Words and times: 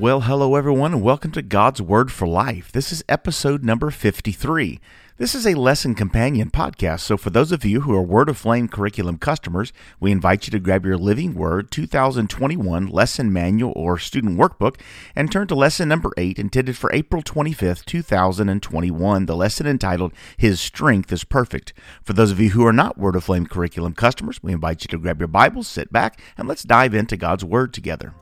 Well, 0.00 0.22
hello 0.22 0.56
everyone, 0.56 0.92
and 0.92 1.02
welcome 1.02 1.30
to 1.30 1.40
God's 1.40 1.80
Word 1.80 2.10
for 2.10 2.26
Life. 2.26 2.72
This 2.72 2.90
is 2.90 3.04
episode 3.08 3.62
number 3.62 3.92
53. 3.92 4.80
This 5.18 5.36
is 5.36 5.46
a 5.46 5.54
lesson 5.54 5.94
companion 5.94 6.50
podcast, 6.50 7.00
so 7.00 7.16
for 7.16 7.30
those 7.30 7.52
of 7.52 7.64
you 7.64 7.82
who 7.82 7.94
are 7.94 8.02
Word 8.02 8.28
Aflame 8.28 8.68
curriculum 8.68 9.18
customers, 9.18 9.72
we 10.00 10.10
invite 10.10 10.46
you 10.46 10.50
to 10.50 10.58
grab 10.58 10.84
your 10.84 10.98
Living 10.98 11.34
Word 11.34 11.70
2021 11.70 12.88
lesson 12.88 13.32
manual 13.32 13.72
or 13.76 13.96
student 13.96 14.36
workbook 14.36 14.80
and 15.14 15.30
turn 15.30 15.46
to 15.46 15.54
lesson 15.54 15.88
number 15.88 16.10
8, 16.16 16.40
intended 16.40 16.76
for 16.76 16.92
April 16.92 17.22
25th, 17.22 17.84
2021, 17.84 19.26
the 19.26 19.36
lesson 19.36 19.68
entitled 19.68 20.12
His 20.36 20.60
Strength 20.60 21.12
is 21.12 21.22
Perfect. 21.22 21.72
For 22.02 22.14
those 22.14 22.32
of 22.32 22.40
you 22.40 22.50
who 22.50 22.66
are 22.66 22.72
not 22.72 22.98
Word 22.98 23.14
Aflame 23.14 23.48
curriculum 23.48 23.94
customers, 23.94 24.42
we 24.42 24.52
invite 24.52 24.82
you 24.82 24.88
to 24.88 24.98
grab 24.98 25.20
your 25.20 25.28
Bibles, 25.28 25.68
sit 25.68 25.92
back, 25.92 26.20
and 26.36 26.48
let's 26.48 26.64
dive 26.64 26.94
into 26.94 27.16
God's 27.16 27.44
Word 27.44 27.72
together. 27.72 28.12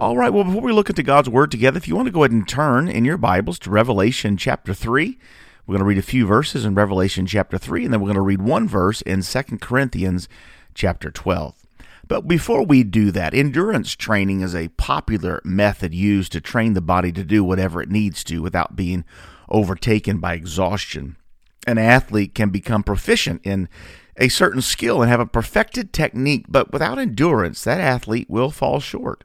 All 0.00 0.16
right, 0.16 0.32
well, 0.32 0.44
before 0.44 0.62
we 0.62 0.72
look 0.72 0.88
into 0.88 1.02
God's 1.02 1.28
Word 1.28 1.50
together, 1.50 1.76
if 1.76 1.86
you 1.86 1.94
want 1.94 2.06
to 2.06 2.12
go 2.12 2.22
ahead 2.24 2.32
and 2.32 2.48
turn 2.48 2.88
in 2.88 3.04
your 3.04 3.18
Bibles 3.18 3.58
to 3.60 3.70
Revelation 3.70 4.36
chapter 4.36 4.72
3, 4.74 5.18
we're 5.66 5.74
going 5.74 5.80
to 5.80 5.84
read 5.84 5.98
a 5.98 6.02
few 6.02 6.26
verses 6.26 6.64
in 6.64 6.74
Revelation 6.74 7.26
chapter 7.26 7.58
3, 7.58 7.84
and 7.84 7.92
then 7.92 8.00
we're 8.00 8.06
going 8.06 8.14
to 8.14 8.20
read 8.22 8.42
one 8.42 8.66
verse 8.66 9.02
in 9.02 9.22
2 9.22 9.42
Corinthians 9.58 10.28
chapter 10.74 11.10
12. 11.10 11.54
But 12.08 12.26
before 12.26 12.64
we 12.64 12.82
do 12.82 13.12
that, 13.12 13.34
endurance 13.34 13.94
training 13.94 14.40
is 14.40 14.52
a 14.52 14.68
popular 14.70 15.40
method 15.44 15.94
used 15.94 16.32
to 16.32 16.40
train 16.40 16.72
the 16.72 16.80
body 16.80 17.12
to 17.12 17.22
do 17.22 17.44
whatever 17.44 17.80
it 17.80 17.88
needs 17.88 18.24
to 18.24 18.42
without 18.42 18.74
being 18.74 19.04
overtaken 19.48 20.18
by 20.18 20.34
exhaustion. 20.34 21.16
An 21.68 21.78
athlete 21.78 22.34
can 22.34 22.50
become 22.50 22.82
proficient 22.82 23.42
in 23.44 23.68
a 24.20 24.28
certain 24.28 24.60
skill 24.60 25.02
and 25.02 25.10
have 25.10 25.18
a 25.18 25.26
perfected 25.26 25.92
technique, 25.92 26.44
but 26.48 26.72
without 26.72 26.98
endurance, 26.98 27.64
that 27.64 27.80
athlete 27.80 28.28
will 28.28 28.50
fall 28.50 28.78
short. 28.78 29.24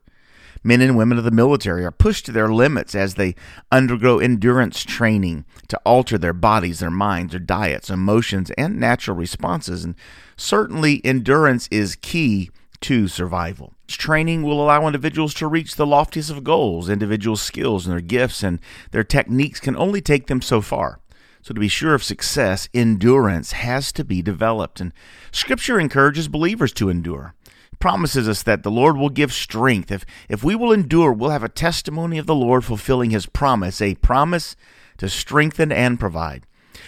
Men 0.64 0.82
and 0.82 0.98
women 0.98 1.20
of 1.20 1.24
the 1.24 1.30
military 1.30 1.86
are 1.86 1.92
pushed 1.92 2.26
to 2.26 2.32
their 2.32 2.52
limits 2.52 2.96
as 2.96 3.14
they 3.14 3.36
undergo 3.72 4.18
endurance 4.18 4.84
training 4.84 5.46
to 5.68 5.80
alter 5.86 6.18
their 6.18 6.34
bodies, 6.34 6.80
their 6.80 6.90
minds, 6.90 7.32
their 7.32 7.40
diets, 7.40 7.92
emotions, 7.92 8.50
and 8.58 8.80
natural 8.80 9.16
responses. 9.16 9.84
And 9.84 9.94
certainly, 10.38 11.06
endurance 11.06 11.68
is 11.70 11.96
key 11.96 12.50
to 12.82 13.08
survival. 13.08 13.74
Training 13.88 14.42
will 14.42 14.64
allow 14.64 14.88
individuals 14.88 15.36
to 15.36 15.48
reach 15.48 15.76
the 15.76 15.86
loftiest 15.86 16.32
of 16.32 16.44
goals. 16.44 16.90
Individual 16.90 17.36
skills 17.36 17.86
and 17.86 17.94
their 17.94 18.02
gifts 18.02 18.42
and 18.42 18.60
their 18.90 19.04
techniques 19.04 19.60
can 19.60 19.76
only 19.76 20.02
take 20.02 20.26
them 20.26 20.42
so 20.42 20.62
far. 20.62 21.00
So, 21.46 21.54
to 21.54 21.60
be 21.60 21.68
sure 21.68 21.94
of 21.94 22.04
success, 22.04 22.68
endurance 22.74 23.52
has 23.52 23.92
to 23.92 24.04
be 24.04 24.24
developed. 24.24 24.82
And 24.82 24.92
Scripture 25.32 25.80
encourages 25.80 26.28
believers 26.28 26.74
to 26.74 26.90
endure 26.90 27.36
It 27.72 27.78
promises 27.78 28.28
us 28.28 28.42
that 28.42 28.64
the 28.64 28.72
Lord 28.72 28.98
will 28.98 29.12
give 29.12 29.32
strength. 29.32 29.92
If, 29.92 30.08
if 30.28 30.44
we 30.44 30.56
will 30.56 30.72
endure, 30.72 31.14
we'll 31.14 31.30
have 31.30 31.44
a 31.44 31.50
testimony 31.50 32.18
of 32.18 32.26
the 32.26 32.34
Lord 32.34 32.66
fulfilling 32.66 33.12
his 33.12 33.28
promise, 33.28 33.80
a 33.80 33.94
promise 33.94 34.56
to 34.98 35.08
strengthen 35.08 35.72
and 35.72 36.00
provide. 36.00 36.48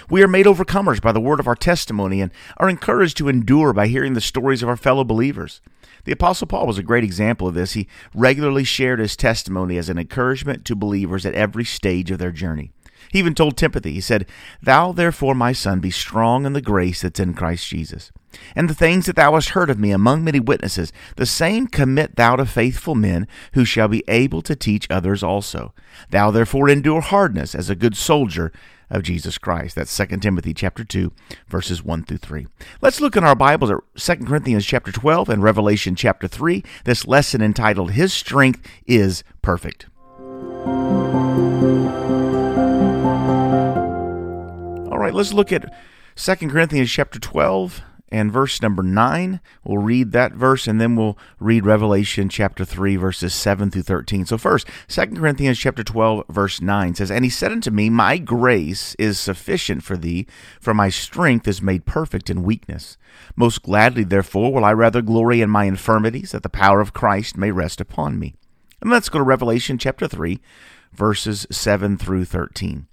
We 0.10 0.24
are 0.24 0.28
made 0.28 0.48
overcomers 0.48 1.00
by 1.00 1.12
the 1.12 1.22
word 1.22 1.40
of 1.40 1.48
our 1.48 1.54
testimony 1.54 2.20
and 2.20 2.32
are 2.58 2.68
encouraged 2.68 3.18
to 3.18 3.30
endure 3.30 3.74
by 3.74 3.86
hearing 3.86 4.14
the 4.14 4.22
stories 4.22 4.64
of 4.64 4.70
our 4.70 4.76
fellow 4.76 5.04
believers. 5.04 5.62
The 6.06 6.14
Apostle 6.14 6.48
Paul 6.48 6.66
was 6.66 6.80
a 6.80 6.84
great 6.84 7.04
example 7.04 7.48
of 7.48 7.54
this. 7.54 7.74
He 7.74 7.88
regularly 8.16 8.64
shared 8.64 8.98
his 8.98 9.16
testimony 9.16 9.78
as 9.78 9.88
an 9.88 10.00
encouragement 10.00 10.66
to 10.66 10.76
believers 10.76 11.28
at 11.28 11.36
every 11.36 11.64
stage 11.64 12.10
of 12.10 12.18
their 12.18 12.32
journey. 12.32 12.72
He 13.12 13.20
even 13.20 13.36
told 13.36 13.58
Timothy, 13.58 13.94
he 13.94 14.02
said, 14.02 14.26
Thou 14.62 14.92
therefore, 14.92 15.36
my 15.36 15.54
son, 15.54 15.80
be 15.80 15.92
strong 15.92 16.46
in 16.46 16.54
the 16.54 16.62
grace 16.62 17.02
that's 17.02 17.20
in 17.20 17.34
Christ 17.34 17.68
Jesus. 17.68 18.12
And 18.56 18.70
the 18.70 18.76
things 18.76 19.06
that 19.06 19.16
thou 19.16 19.34
hast 19.34 19.50
heard 19.50 19.70
of 19.70 19.80
me 19.80 19.92
among 19.92 20.24
many 20.24 20.40
witnesses, 20.40 20.92
the 21.16 21.26
same 21.26 21.68
commit 21.68 22.16
thou 22.16 22.36
to 22.36 22.46
faithful 22.46 22.96
men, 22.96 23.28
who 23.54 23.66
shall 23.66 23.88
be 23.88 24.04
able 24.08 24.42
to 24.44 24.56
teach 24.56 24.88
others 24.90 25.24
also. 25.24 25.74
Thou 26.10 26.32
therefore 26.32 26.70
endure 26.70 27.02
hardness 27.02 27.56
as 27.56 27.70
a 27.70 27.76
good 27.76 27.96
soldier 27.96 28.52
of 28.90 29.04
Jesus 29.04 29.38
Christ. 29.38 29.76
That's 29.76 29.96
2 29.96 30.18
Timothy 30.18 30.54
chapter 30.54 30.84
2, 30.84 31.12
verses 31.48 31.84
1 31.84 32.04
through 32.04 32.18
3. 32.18 32.48
Let's 32.82 33.02
look 33.02 33.16
in 33.16 33.24
our 33.24 33.36
Bibles 33.36 33.72
at 33.72 33.80
2 33.96 34.26
Corinthians 34.26 34.66
chapter 34.66 34.92
12 34.92 35.30
and 35.30 35.44
Revelation 35.44 35.96
chapter 35.96 36.28
3, 36.28 36.64
this 36.86 37.06
lesson 37.08 37.42
entitled 37.42 37.92
His 37.92 38.14
Strength 38.14 38.66
is 38.86 39.24
Perfect. 39.42 39.88
Right, 45.08 45.16
let's 45.16 45.34
look 45.34 45.52
at 45.52 45.74
2 46.16 46.36
Corinthians 46.50 46.92
chapter 46.92 47.20
12 47.20 47.82
and 48.10 48.32
verse 48.32 48.62
number 48.62 48.84
9. 48.84 49.40
We'll 49.64 49.82
read 49.82 50.12
that 50.12 50.34
verse 50.34 50.68
and 50.68 50.82
then 50.82 50.96
we'll 50.96 51.18
read 51.40 51.66
Revelation 51.66 52.30
chapter 52.30 52.66
3 52.66 52.98
verses 52.98 53.34
7 53.34 53.72
through 53.72 53.84
13. 53.84 54.26
So 54.26 54.38
first, 54.38 54.68
2 54.90 55.08
Corinthians 55.08 55.58
chapter 55.58 55.84
12 55.84 56.26
verse 56.30 56.62
9 56.62 56.96
says, 56.96 57.10
"And 57.10 57.24
he 57.24 57.30
said 57.30 57.52
unto 57.52 57.72
me, 57.72 57.90
My 57.90 58.18
grace 58.18 58.96
is 59.00 59.20
sufficient 59.20 59.84
for 59.84 59.96
thee, 59.96 60.28
for 60.60 60.74
my 60.74 60.90
strength 60.90 61.48
is 61.48 61.62
made 61.62 61.86
perfect 61.86 62.30
in 62.30 62.44
weakness. 62.44 62.98
Most 63.36 63.64
gladly 63.64 64.04
therefore 64.04 64.54
will 64.54 64.66
I 64.66 64.74
rather 64.74 65.02
glory 65.02 65.42
in 65.42 65.50
my 65.50 65.66
infirmities, 65.66 66.32
that 66.32 66.44
the 66.44 66.50
power 66.50 66.82
of 66.82 66.94
Christ 66.94 67.38
may 67.38 67.52
rest 67.52 67.80
upon 67.80 68.20
me." 68.20 68.36
And 68.82 68.92
let's 68.92 69.10
go 69.10 69.20
to 69.20 69.24
Revelation 69.24 69.78
chapter 69.78 70.08
3 70.08 70.40
verses 70.94 71.48
7 71.52 71.98
through 71.98 72.26
13. 72.26 72.88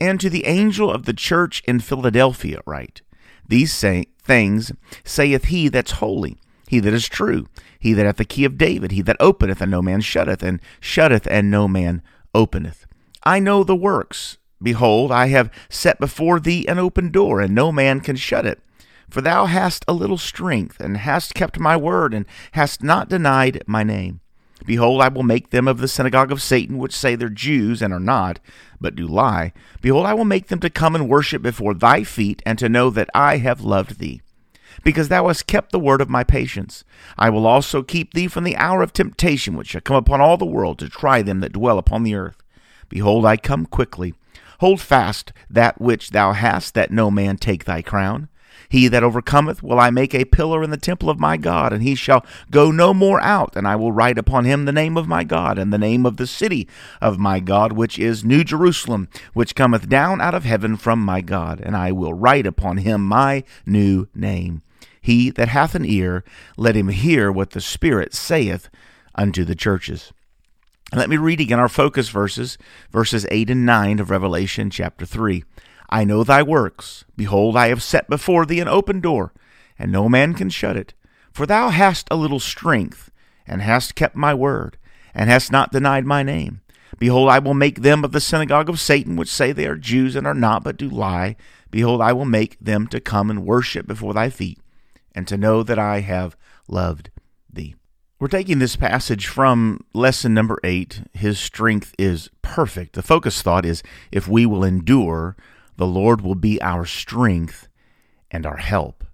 And 0.00 0.20
to 0.20 0.30
the 0.30 0.46
angel 0.46 0.90
of 0.92 1.04
the 1.04 1.12
church 1.12 1.62
in 1.66 1.80
Philadelphia 1.80 2.60
write, 2.66 3.02
These 3.46 3.72
say, 3.72 4.06
things 4.22 4.72
saith 5.04 5.46
he 5.46 5.68
that's 5.68 5.92
holy, 5.92 6.38
he 6.68 6.80
that 6.80 6.94
is 6.94 7.08
true, 7.08 7.46
he 7.80 7.94
that 7.94 8.06
hath 8.06 8.16
the 8.16 8.24
key 8.24 8.44
of 8.44 8.58
David, 8.58 8.92
he 8.92 9.02
that 9.02 9.16
openeth 9.18 9.60
and 9.60 9.70
no 9.70 9.82
man 9.82 10.00
shutteth, 10.00 10.42
and 10.42 10.60
shutteth 10.80 11.26
and 11.26 11.50
no 11.50 11.66
man 11.66 12.02
openeth. 12.34 12.86
I 13.24 13.40
know 13.40 13.64
the 13.64 13.76
works. 13.76 14.38
Behold, 14.62 15.12
I 15.12 15.28
have 15.28 15.52
set 15.68 16.00
before 16.00 16.40
thee 16.40 16.66
an 16.66 16.78
open 16.78 17.10
door, 17.10 17.40
and 17.40 17.54
no 17.54 17.70
man 17.70 18.00
can 18.00 18.16
shut 18.16 18.46
it. 18.46 18.60
For 19.08 19.20
thou 19.20 19.46
hast 19.46 19.84
a 19.88 19.92
little 19.92 20.18
strength, 20.18 20.80
and 20.80 20.96
hast 20.96 21.34
kept 21.34 21.58
my 21.58 21.76
word, 21.76 22.12
and 22.12 22.26
hast 22.52 22.82
not 22.82 23.08
denied 23.08 23.62
my 23.66 23.82
name. 23.82 24.20
Behold, 24.66 25.00
I 25.00 25.08
will 25.08 25.22
make 25.22 25.50
them 25.50 25.68
of 25.68 25.78
the 25.78 25.88
synagogue 25.88 26.32
of 26.32 26.42
Satan, 26.42 26.78
which 26.78 26.96
say 26.96 27.14
they're 27.14 27.28
Jews 27.28 27.80
and 27.80 27.92
are 27.92 28.00
not, 28.00 28.40
but 28.80 28.96
do 28.96 29.06
lie. 29.06 29.52
Behold, 29.80 30.06
I 30.06 30.14
will 30.14 30.24
make 30.24 30.48
them 30.48 30.60
to 30.60 30.70
come 30.70 30.94
and 30.94 31.08
worship 31.08 31.42
before 31.42 31.74
thy 31.74 32.04
feet, 32.04 32.42
and 32.44 32.58
to 32.58 32.68
know 32.68 32.90
that 32.90 33.10
I 33.14 33.38
have 33.38 33.60
loved 33.60 33.98
thee. 33.98 34.20
Because 34.84 35.08
thou 35.08 35.26
hast 35.26 35.46
kept 35.46 35.72
the 35.72 35.78
word 35.80 36.00
of 36.00 36.08
my 36.08 36.24
patience, 36.24 36.84
I 37.16 37.30
will 37.30 37.46
also 37.46 37.82
keep 37.82 38.14
thee 38.14 38.28
from 38.28 38.44
the 38.44 38.56
hour 38.56 38.82
of 38.82 38.92
temptation 38.92 39.56
which 39.56 39.68
shall 39.68 39.80
come 39.80 39.96
upon 39.96 40.20
all 40.20 40.36
the 40.36 40.46
world 40.46 40.78
to 40.78 40.88
try 40.88 41.22
them 41.22 41.40
that 41.40 41.52
dwell 41.52 41.78
upon 41.78 42.02
the 42.04 42.14
earth. 42.14 42.42
Behold, 42.88 43.26
I 43.26 43.36
come 43.36 43.66
quickly. 43.66 44.14
Hold 44.60 44.80
fast 44.80 45.32
that 45.50 45.80
which 45.80 46.10
thou 46.10 46.32
hast, 46.32 46.74
that 46.74 46.90
no 46.90 47.10
man 47.10 47.36
take 47.36 47.64
thy 47.64 47.82
crown. 47.82 48.28
He 48.68 48.88
that 48.88 49.02
overcometh 49.02 49.62
will 49.62 49.80
I 49.80 49.90
make 49.90 50.14
a 50.14 50.26
pillar 50.26 50.62
in 50.62 50.70
the 50.70 50.76
temple 50.76 51.08
of 51.08 51.18
my 51.18 51.36
God, 51.36 51.72
and 51.72 51.82
he 51.82 51.94
shall 51.94 52.24
go 52.50 52.70
no 52.70 52.92
more 52.92 53.20
out, 53.22 53.56
and 53.56 53.66
I 53.66 53.76
will 53.76 53.92
write 53.92 54.18
upon 54.18 54.44
him 54.44 54.64
the 54.64 54.72
name 54.72 54.96
of 54.96 55.08
my 55.08 55.24
God, 55.24 55.58
and 55.58 55.72
the 55.72 55.78
name 55.78 56.04
of 56.04 56.18
the 56.18 56.26
city 56.26 56.68
of 57.00 57.18
my 57.18 57.40
God, 57.40 57.72
which 57.72 57.98
is 57.98 58.24
New 58.24 58.44
Jerusalem, 58.44 59.08
which 59.32 59.54
cometh 59.54 59.88
down 59.88 60.20
out 60.20 60.34
of 60.34 60.44
heaven 60.44 60.76
from 60.76 61.00
my 61.00 61.20
God, 61.22 61.60
and 61.60 61.76
I 61.76 61.92
will 61.92 62.12
write 62.12 62.46
upon 62.46 62.78
him 62.78 63.06
my 63.06 63.42
new 63.64 64.06
name. 64.14 64.62
He 65.00 65.30
that 65.30 65.48
hath 65.48 65.74
an 65.74 65.86
ear, 65.86 66.22
let 66.58 66.76
him 66.76 66.88
hear 66.88 67.32
what 67.32 67.50
the 67.50 67.62
Spirit 67.62 68.12
saith 68.12 68.68
unto 69.14 69.44
the 69.44 69.54
churches. 69.54 70.12
Let 70.94 71.08
me 71.08 71.16
read 71.16 71.40
again 71.40 71.58
our 71.58 71.68
focus 71.68 72.08
verses, 72.08 72.58
verses 72.90 73.26
8 73.30 73.50
and 73.50 73.66
9 73.66 74.00
of 74.00 74.10
Revelation 74.10 74.70
chapter 74.70 75.06
3. 75.06 75.44
I 75.88 76.04
know 76.04 76.22
thy 76.24 76.42
works. 76.42 77.04
Behold, 77.16 77.56
I 77.56 77.68
have 77.68 77.82
set 77.82 78.08
before 78.08 78.44
thee 78.44 78.60
an 78.60 78.68
open 78.68 79.00
door, 79.00 79.32
and 79.78 79.90
no 79.90 80.08
man 80.08 80.34
can 80.34 80.50
shut 80.50 80.76
it. 80.76 80.94
For 81.32 81.46
thou 81.46 81.70
hast 81.70 82.08
a 82.10 82.16
little 82.16 82.40
strength, 82.40 83.10
and 83.46 83.62
hast 83.62 83.94
kept 83.94 84.16
my 84.16 84.34
word, 84.34 84.76
and 85.14 85.30
hast 85.30 85.50
not 85.50 85.72
denied 85.72 86.04
my 86.04 86.22
name. 86.22 86.60
Behold, 86.98 87.28
I 87.28 87.38
will 87.38 87.54
make 87.54 87.82
them 87.82 88.04
of 88.04 88.12
the 88.12 88.20
synagogue 88.20 88.68
of 88.68 88.80
Satan, 88.80 89.16
which 89.16 89.28
say 89.28 89.52
they 89.52 89.66
are 89.66 89.76
Jews 89.76 90.16
and 90.16 90.26
are 90.26 90.34
not, 90.34 90.64
but 90.64 90.76
do 90.76 90.88
lie. 90.88 91.36
Behold, 91.70 92.00
I 92.00 92.12
will 92.12 92.24
make 92.24 92.58
them 92.58 92.86
to 92.88 93.00
come 93.00 93.30
and 93.30 93.46
worship 93.46 93.86
before 93.86 94.14
thy 94.14 94.30
feet, 94.30 94.58
and 95.14 95.26
to 95.28 95.36
know 95.36 95.62
that 95.62 95.78
I 95.78 96.00
have 96.00 96.36
loved 96.66 97.10
thee. 97.52 97.74
We're 98.18 98.28
taking 98.28 98.58
this 98.58 98.74
passage 98.74 99.28
from 99.28 99.84
lesson 99.94 100.34
number 100.34 100.58
eight. 100.64 101.02
His 101.12 101.38
strength 101.38 101.94
is 101.98 102.30
perfect. 102.42 102.94
The 102.94 103.02
focus 103.02 103.42
thought 103.42 103.64
is 103.64 103.82
if 104.10 104.26
we 104.26 104.44
will 104.44 104.64
endure, 104.64 105.36
the 105.78 105.86
Lord 105.86 106.20
will 106.20 106.34
be 106.34 106.60
our 106.60 106.84
strength 106.84 107.68
and 108.30 108.44
our 108.44 108.58
help. 108.58 109.04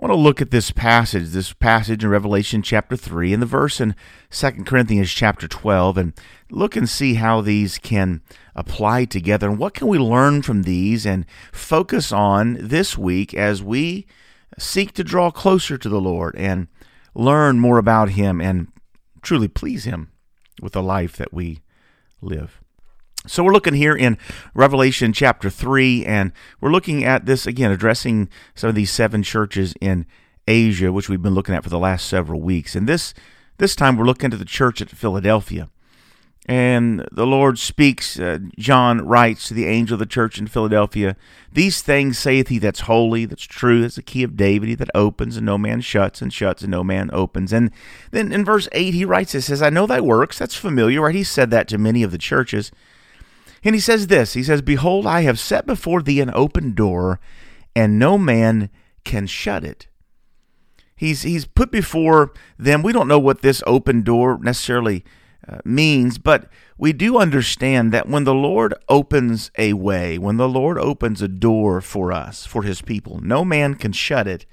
I 0.00 0.06
want 0.06 0.12
to 0.12 0.20
look 0.20 0.40
at 0.40 0.50
this 0.50 0.70
passage, 0.70 1.28
this 1.28 1.52
passage 1.52 2.02
in 2.02 2.08
Revelation 2.08 2.62
chapter 2.62 2.96
3 2.96 3.34
and 3.34 3.42
the 3.42 3.46
verse 3.46 3.82
in 3.82 3.94
2 4.30 4.64
Corinthians 4.64 5.12
chapter 5.12 5.46
12 5.46 5.98
and 5.98 6.12
look 6.50 6.74
and 6.74 6.88
see 6.88 7.14
how 7.14 7.42
these 7.42 7.76
can 7.76 8.22
apply 8.54 9.04
together 9.04 9.50
and 9.50 9.58
what 9.58 9.74
can 9.74 9.88
we 9.88 9.98
learn 9.98 10.40
from 10.40 10.62
these 10.62 11.04
and 11.04 11.26
focus 11.52 12.12
on 12.12 12.56
this 12.58 12.96
week 12.96 13.34
as 13.34 13.62
we 13.62 14.06
seek 14.58 14.92
to 14.94 15.04
draw 15.04 15.30
closer 15.30 15.76
to 15.76 15.88
the 15.90 16.00
Lord 16.00 16.34
and 16.34 16.68
learn 17.14 17.60
more 17.60 17.76
about 17.76 18.10
Him 18.10 18.40
and 18.40 18.68
truly 19.20 19.48
please 19.48 19.84
Him 19.84 20.10
with 20.62 20.72
the 20.72 20.82
life 20.82 21.18
that 21.18 21.34
we 21.34 21.60
live. 22.22 22.59
So 23.26 23.44
we're 23.44 23.52
looking 23.52 23.74
here 23.74 23.94
in 23.94 24.16
Revelation 24.54 25.12
chapter 25.12 25.50
3, 25.50 26.06
and 26.06 26.32
we're 26.58 26.70
looking 26.70 27.04
at 27.04 27.26
this 27.26 27.46
again, 27.46 27.70
addressing 27.70 28.30
some 28.54 28.70
of 28.70 28.74
these 28.74 28.90
seven 28.90 29.22
churches 29.22 29.74
in 29.78 30.06
Asia, 30.48 30.90
which 30.90 31.10
we've 31.10 31.20
been 31.20 31.34
looking 31.34 31.54
at 31.54 31.62
for 31.62 31.68
the 31.68 31.78
last 31.78 32.08
several 32.08 32.40
weeks. 32.40 32.74
And 32.74 32.88
this 32.88 33.12
this 33.58 33.76
time 33.76 33.98
we're 33.98 34.06
looking 34.06 34.30
to 34.30 34.38
the 34.38 34.46
church 34.46 34.80
at 34.80 34.88
Philadelphia. 34.88 35.68
And 36.46 37.06
the 37.12 37.26
Lord 37.26 37.58
speaks, 37.58 38.18
uh, 38.18 38.38
John 38.58 39.06
writes 39.06 39.48
to 39.48 39.54
the 39.54 39.66
angel 39.66 39.96
of 39.96 39.98
the 39.98 40.06
church 40.06 40.38
in 40.38 40.46
Philadelphia, 40.46 41.14
These 41.52 41.82
things 41.82 42.18
saith 42.18 42.48
he 42.48 42.58
that's 42.58 42.80
holy, 42.80 43.26
that's 43.26 43.44
true, 43.44 43.82
that's 43.82 43.96
the 43.96 44.02
key 44.02 44.22
of 44.22 44.34
David, 44.34 44.70
he 44.70 44.74
that 44.76 44.90
opens 44.94 45.36
and 45.36 45.44
no 45.44 45.58
man 45.58 45.82
shuts, 45.82 46.22
and 46.22 46.32
shuts 46.32 46.62
and 46.62 46.70
no 46.70 46.82
man 46.82 47.10
opens. 47.12 47.52
And 47.52 47.70
then 48.12 48.32
in 48.32 48.46
verse 48.46 48.66
8, 48.72 48.94
he 48.94 49.04
writes, 49.04 49.34
It 49.34 49.42
says, 49.42 49.60
I 49.60 49.68
know 49.68 49.86
thy 49.86 50.00
works. 50.00 50.38
That's 50.38 50.56
familiar, 50.56 51.02
right? 51.02 51.14
He 51.14 51.22
said 51.22 51.50
that 51.50 51.68
to 51.68 51.76
many 51.76 52.02
of 52.02 52.12
the 52.12 52.18
churches. 52.18 52.72
And 53.62 53.74
he 53.74 53.80
says 53.80 54.06
this 54.06 54.34
He 54.34 54.42
says, 54.42 54.62
Behold, 54.62 55.06
I 55.06 55.22
have 55.22 55.38
set 55.38 55.66
before 55.66 56.02
thee 56.02 56.20
an 56.20 56.30
open 56.34 56.74
door, 56.74 57.20
and 57.74 57.98
no 57.98 58.18
man 58.18 58.70
can 59.04 59.26
shut 59.26 59.64
it. 59.64 59.86
He's, 60.96 61.22
he's 61.22 61.46
put 61.46 61.70
before 61.70 62.32
them, 62.58 62.82
we 62.82 62.92
don't 62.92 63.08
know 63.08 63.18
what 63.18 63.40
this 63.40 63.62
open 63.66 64.02
door 64.02 64.38
necessarily 64.42 65.02
uh, 65.48 65.58
means, 65.64 66.18
but 66.18 66.50
we 66.76 66.92
do 66.92 67.16
understand 67.16 67.90
that 67.92 68.06
when 68.06 68.24
the 68.24 68.34
Lord 68.34 68.74
opens 68.88 69.50
a 69.56 69.72
way, 69.72 70.18
when 70.18 70.36
the 70.36 70.48
Lord 70.48 70.78
opens 70.78 71.22
a 71.22 71.28
door 71.28 71.80
for 71.80 72.12
us, 72.12 72.44
for 72.44 72.64
his 72.64 72.82
people, 72.82 73.18
no 73.22 73.46
man 73.46 73.74
can 73.74 73.92
shut 73.92 74.28
it. 74.28 74.44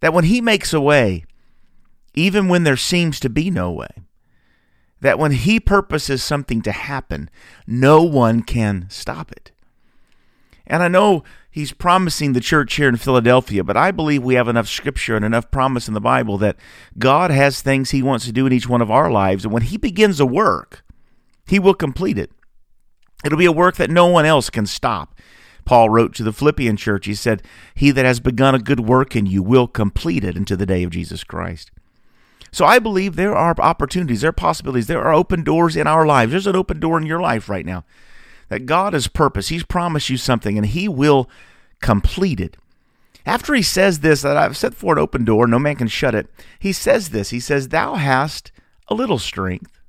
That 0.00 0.12
when 0.12 0.24
he 0.24 0.42
makes 0.42 0.74
a 0.74 0.80
way, 0.80 1.24
even 2.14 2.48
when 2.48 2.64
there 2.64 2.76
seems 2.76 3.18
to 3.20 3.30
be 3.30 3.50
no 3.50 3.72
way, 3.72 3.88
that 5.02 5.18
when 5.18 5.32
he 5.32 5.58
purposes 5.58 6.22
something 6.22 6.62
to 6.62 6.70
happen, 6.70 7.28
no 7.66 8.02
one 8.02 8.40
can 8.40 8.86
stop 8.88 9.32
it. 9.32 9.50
And 10.64 10.80
I 10.80 10.86
know 10.86 11.24
he's 11.50 11.72
promising 11.72 12.32
the 12.32 12.40
church 12.40 12.74
here 12.74 12.88
in 12.88 12.96
Philadelphia, 12.96 13.64
but 13.64 13.76
I 13.76 13.90
believe 13.90 14.22
we 14.22 14.36
have 14.36 14.46
enough 14.46 14.68
scripture 14.68 15.16
and 15.16 15.24
enough 15.24 15.50
promise 15.50 15.88
in 15.88 15.94
the 15.94 16.00
Bible 16.00 16.38
that 16.38 16.56
God 16.98 17.32
has 17.32 17.60
things 17.60 17.90
he 17.90 18.00
wants 18.00 18.26
to 18.26 18.32
do 18.32 18.46
in 18.46 18.52
each 18.52 18.68
one 18.68 18.80
of 18.80 18.92
our 18.92 19.10
lives. 19.10 19.44
And 19.44 19.52
when 19.52 19.64
he 19.64 19.76
begins 19.76 20.20
a 20.20 20.24
work, 20.24 20.84
he 21.46 21.58
will 21.58 21.74
complete 21.74 22.16
it. 22.16 22.30
It'll 23.24 23.38
be 23.38 23.44
a 23.44 23.52
work 23.52 23.76
that 23.76 23.90
no 23.90 24.06
one 24.06 24.24
else 24.24 24.50
can 24.50 24.66
stop. 24.66 25.16
Paul 25.64 25.90
wrote 25.90 26.14
to 26.14 26.22
the 26.22 26.32
Philippian 26.32 26.76
church, 26.76 27.06
he 27.06 27.14
said, 27.14 27.42
He 27.74 27.90
that 27.90 28.04
has 28.04 28.20
begun 28.20 28.54
a 28.54 28.60
good 28.60 28.80
work 28.80 29.16
in 29.16 29.26
you 29.26 29.42
will 29.42 29.66
complete 29.66 30.22
it 30.22 30.36
unto 30.36 30.54
the 30.54 30.66
day 30.66 30.84
of 30.84 30.90
Jesus 30.90 31.24
Christ. 31.24 31.72
So 32.52 32.66
I 32.66 32.78
believe 32.78 33.16
there 33.16 33.34
are 33.34 33.54
opportunities, 33.58 34.20
there 34.20 34.30
are 34.30 34.32
possibilities, 34.32 34.86
there 34.86 35.02
are 35.02 35.14
open 35.14 35.42
doors 35.42 35.74
in 35.74 35.86
our 35.86 36.06
lives. 36.06 36.32
There's 36.32 36.46
an 36.46 36.54
open 36.54 36.78
door 36.80 36.98
in 36.98 37.06
your 37.06 37.20
life 37.20 37.48
right 37.48 37.64
now 37.64 37.84
that 38.48 38.66
God 38.66 38.92
has 38.92 39.08
purpose. 39.08 39.48
He's 39.48 39.64
promised 39.64 40.10
you 40.10 40.18
something 40.18 40.58
and 40.58 40.66
He 40.66 40.86
will 40.86 41.30
complete 41.80 42.40
it. 42.40 42.56
After 43.24 43.54
he 43.54 43.62
says 43.62 44.00
this, 44.00 44.22
that 44.22 44.36
I've 44.36 44.56
set 44.56 44.74
for 44.74 44.94
an 44.94 44.98
open 44.98 45.24
door, 45.24 45.46
no 45.46 45.58
man 45.58 45.76
can 45.76 45.88
shut 45.88 46.14
it, 46.14 46.28
he 46.58 46.72
says 46.72 47.10
this. 47.10 47.30
He 47.30 47.40
says, 47.40 47.68
Thou 47.68 47.94
hast 47.94 48.50
a 48.88 48.94
little 48.94 49.18
strength. 49.18 49.80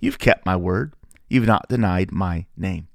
You've 0.00 0.18
kept 0.18 0.44
my 0.44 0.56
word. 0.56 0.92
You've 1.28 1.46
not 1.46 1.68
denied 1.68 2.12
my 2.12 2.46
name. 2.56 2.88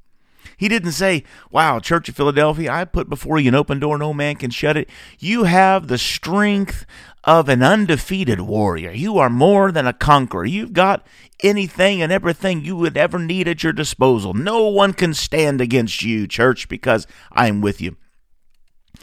He 0.63 0.69
didn't 0.69 0.93
say, 0.93 1.25
Wow, 1.51 1.81
Church 1.81 2.07
of 2.07 2.15
Philadelphia, 2.15 2.71
I 2.71 2.85
put 2.85 3.09
before 3.09 3.37
you 3.37 3.49
an 3.49 3.55
open 3.55 3.81
door, 3.81 3.97
no 3.97 4.13
man 4.13 4.37
can 4.37 4.49
shut 4.49 4.77
it. 4.77 4.89
You 5.19 5.43
have 5.43 5.89
the 5.89 5.97
strength 5.97 6.85
of 7.25 7.49
an 7.49 7.61
undefeated 7.61 8.39
warrior. 8.39 8.91
You 8.91 9.17
are 9.17 9.29
more 9.29 9.73
than 9.73 9.87
a 9.87 9.91
conqueror. 9.91 10.45
You've 10.45 10.71
got 10.71 11.05
anything 11.43 12.01
and 12.01 12.13
everything 12.13 12.63
you 12.63 12.77
would 12.77 12.95
ever 12.95 13.19
need 13.19 13.49
at 13.49 13.61
your 13.61 13.73
disposal. 13.73 14.33
No 14.33 14.69
one 14.69 14.93
can 14.93 15.13
stand 15.13 15.59
against 15.59 16.01
you, 16.01 16.27
church, 16.27 16.69
because 16.69 17.07
I 17.29 17.49
am 17.49 17.59
with 17.59 17.81
you. 17.81 17.97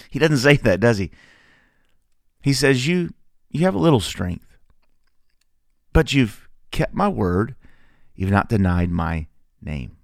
He 0.08 0.18
doesn't 0.18 0.38
say 0.38 0.56
that, 0.56 0.80
does 0.80 0.96
he? 0.96 1.10
He 2.40 2.54
says, 2.54 2.86
You 2.86 3.12
you 3.50 3.66
have 3.66 3.74
a 3.74 3.78
little 3.78 4.00
strength, 4.00 4.56
but 5.92 6.14
you've 6.14 6.48
kept 6.70 6.94
my 6.94 7.08
word, 7.08 7.54
you've 8.14 8.30
not 8.30 8.48
denied 8.48 8.90
my 8.90 9.26
name. 9.60 9.98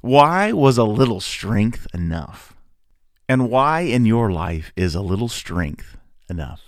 Why 0.00 0.52
was 0.52 0.78
a 0.78 0.84
little 0.84 1.20
strength 1.20 1.86
enough? 1.92 2.54
And 3.28 3.50
why 3.50 3.82
in 3.82 4.06
your 4.06 4.32
life 4.32 4.72
is 4.74 4.94
a 4.94 5.02
little 5.02 5.28
strength 5.28 5.96
enough? 6.28 6.62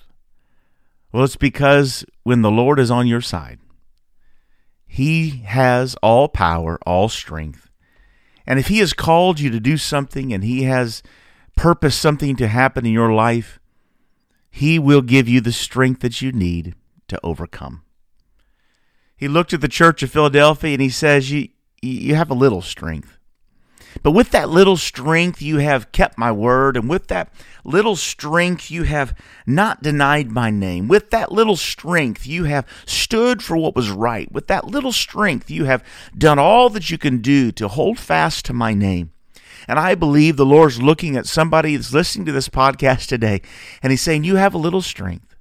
Well, 1.12 1.25
it's 1.25 1.37
because 1.37 2.05
when 2.23 2.43
the 2.43 2.50
Lord 2.50 2.79
is 2.79 2.90
on 2.90 3.06
your 3.06 3.20
side, 3.20 3.58
He 4.87 5.43
has 5.44 5.94
all 6.02 6.29
power, 6.29 6.79
all 6.87 7.08
strength. 7.08 7.70
And 8.46 8.58
if 8.58 8.69
He 8.69 8.79
has 8.79 8.93
called 8.93 9.40
you 9.40 9.50
to 9.50 9.61
do 9.61 9.76
something 9.76 10.32
and 10.32 10.44
He 10.44 10.64
has 10.64 11.02
purposed 11.56 12.00
something 12.00 12.37
to 12.37 12.49
happen 12.49 12.87
in 12.87 12.93
your 12.93 13.12
life, 13.12 13.58
He 14.50 14.79
will 14.79 15.02
give 15.02 15.29
you 15.29 15.40
the 15.40 15.52
strength 15.52 16.00
that 16.00 16.20
you 16.20 16.32
need 16.32 16.75
to 17.08 17.19
overcome. 17.25 17.82
He 19.17 19.26
looked 19.29 19.52
at 19.52 19.61
the 19.61 19.69
church 19.69 20.02
of 20.02 20.11
Philadelphia 20.11 20.73
and 20.73 20.82
He 20.82 20.90
says, 20.90 21.31
You, 21.31 21.49
you 21.81 22.14
have 22.14 22.31
a 22.31 22.34
little 22.34 22.62
strength. 22.62 23.19
But 24.02 24.12
with 24.12 24.30
that 24.30 24.48
little 24.48 24.76
strength, 24.76 25.42
you 25.42 25.58
have 25.58 25.92
kept 25.92 26.18
my 26.18 26.32
word, 26.32 26.76
and 26.76 26.88
with 26.88 27.08
that 27.08 27.32
little 27.64 27.96
strength, 27.96 28.70
you 28.70 28.84
have 28.84 29.16
not 29.46 29.82
denied 29.82 30.30
my 30.30 30.50
name. 30.50 30.88
With 30.88 31.10
that 31.10 31.32
little 31.32 31.56
strength, 31.56 32.26
you 32.26 32.44
have 32.44 32.66
stood 32.86 33.42
for 33.42 33.56
what 33.56 33.76
was 33.76 33.90
right. 33.90 34.30
With 34.32 34.46
that 34.48 34.66
little 34.66 34.93
strength, 34.93 35.50
you 35.50 35.64
have 35.64 35.84
done 36.17 36.38
all 36.38 36.69
that 36.70 36.90
you 36.90 36.98
can 36.98 37.19
do 37.19 37.52
to 37.52 37.69
hold 37.69 37.98
fast 37.98 38.44
to 38.46 38.52
my 38.52 38.74
name. 38.74 39.12
And 39.69 39.78
I 39.78 39.94
believe 39.94 40.36
the 40.36 40.46
Lord's 40.46 40.82
looking 40.82 41.17
at 41.17 41.26
somebody 41.26 41.76
that's 41.76 41.93
listening 41.93 42.26
to 42.26 42.32
this 42.32 42.48
podcast 42.48 43.06
today, 43.06 43.43
and 43.82 43.90
He's 43.90 44.02
saying, 44.02 44.24
You 44.24 44.36
have 44.36 44.55
a 44.55 44.58
little 44.58 44.82
strength. 44.82 45.31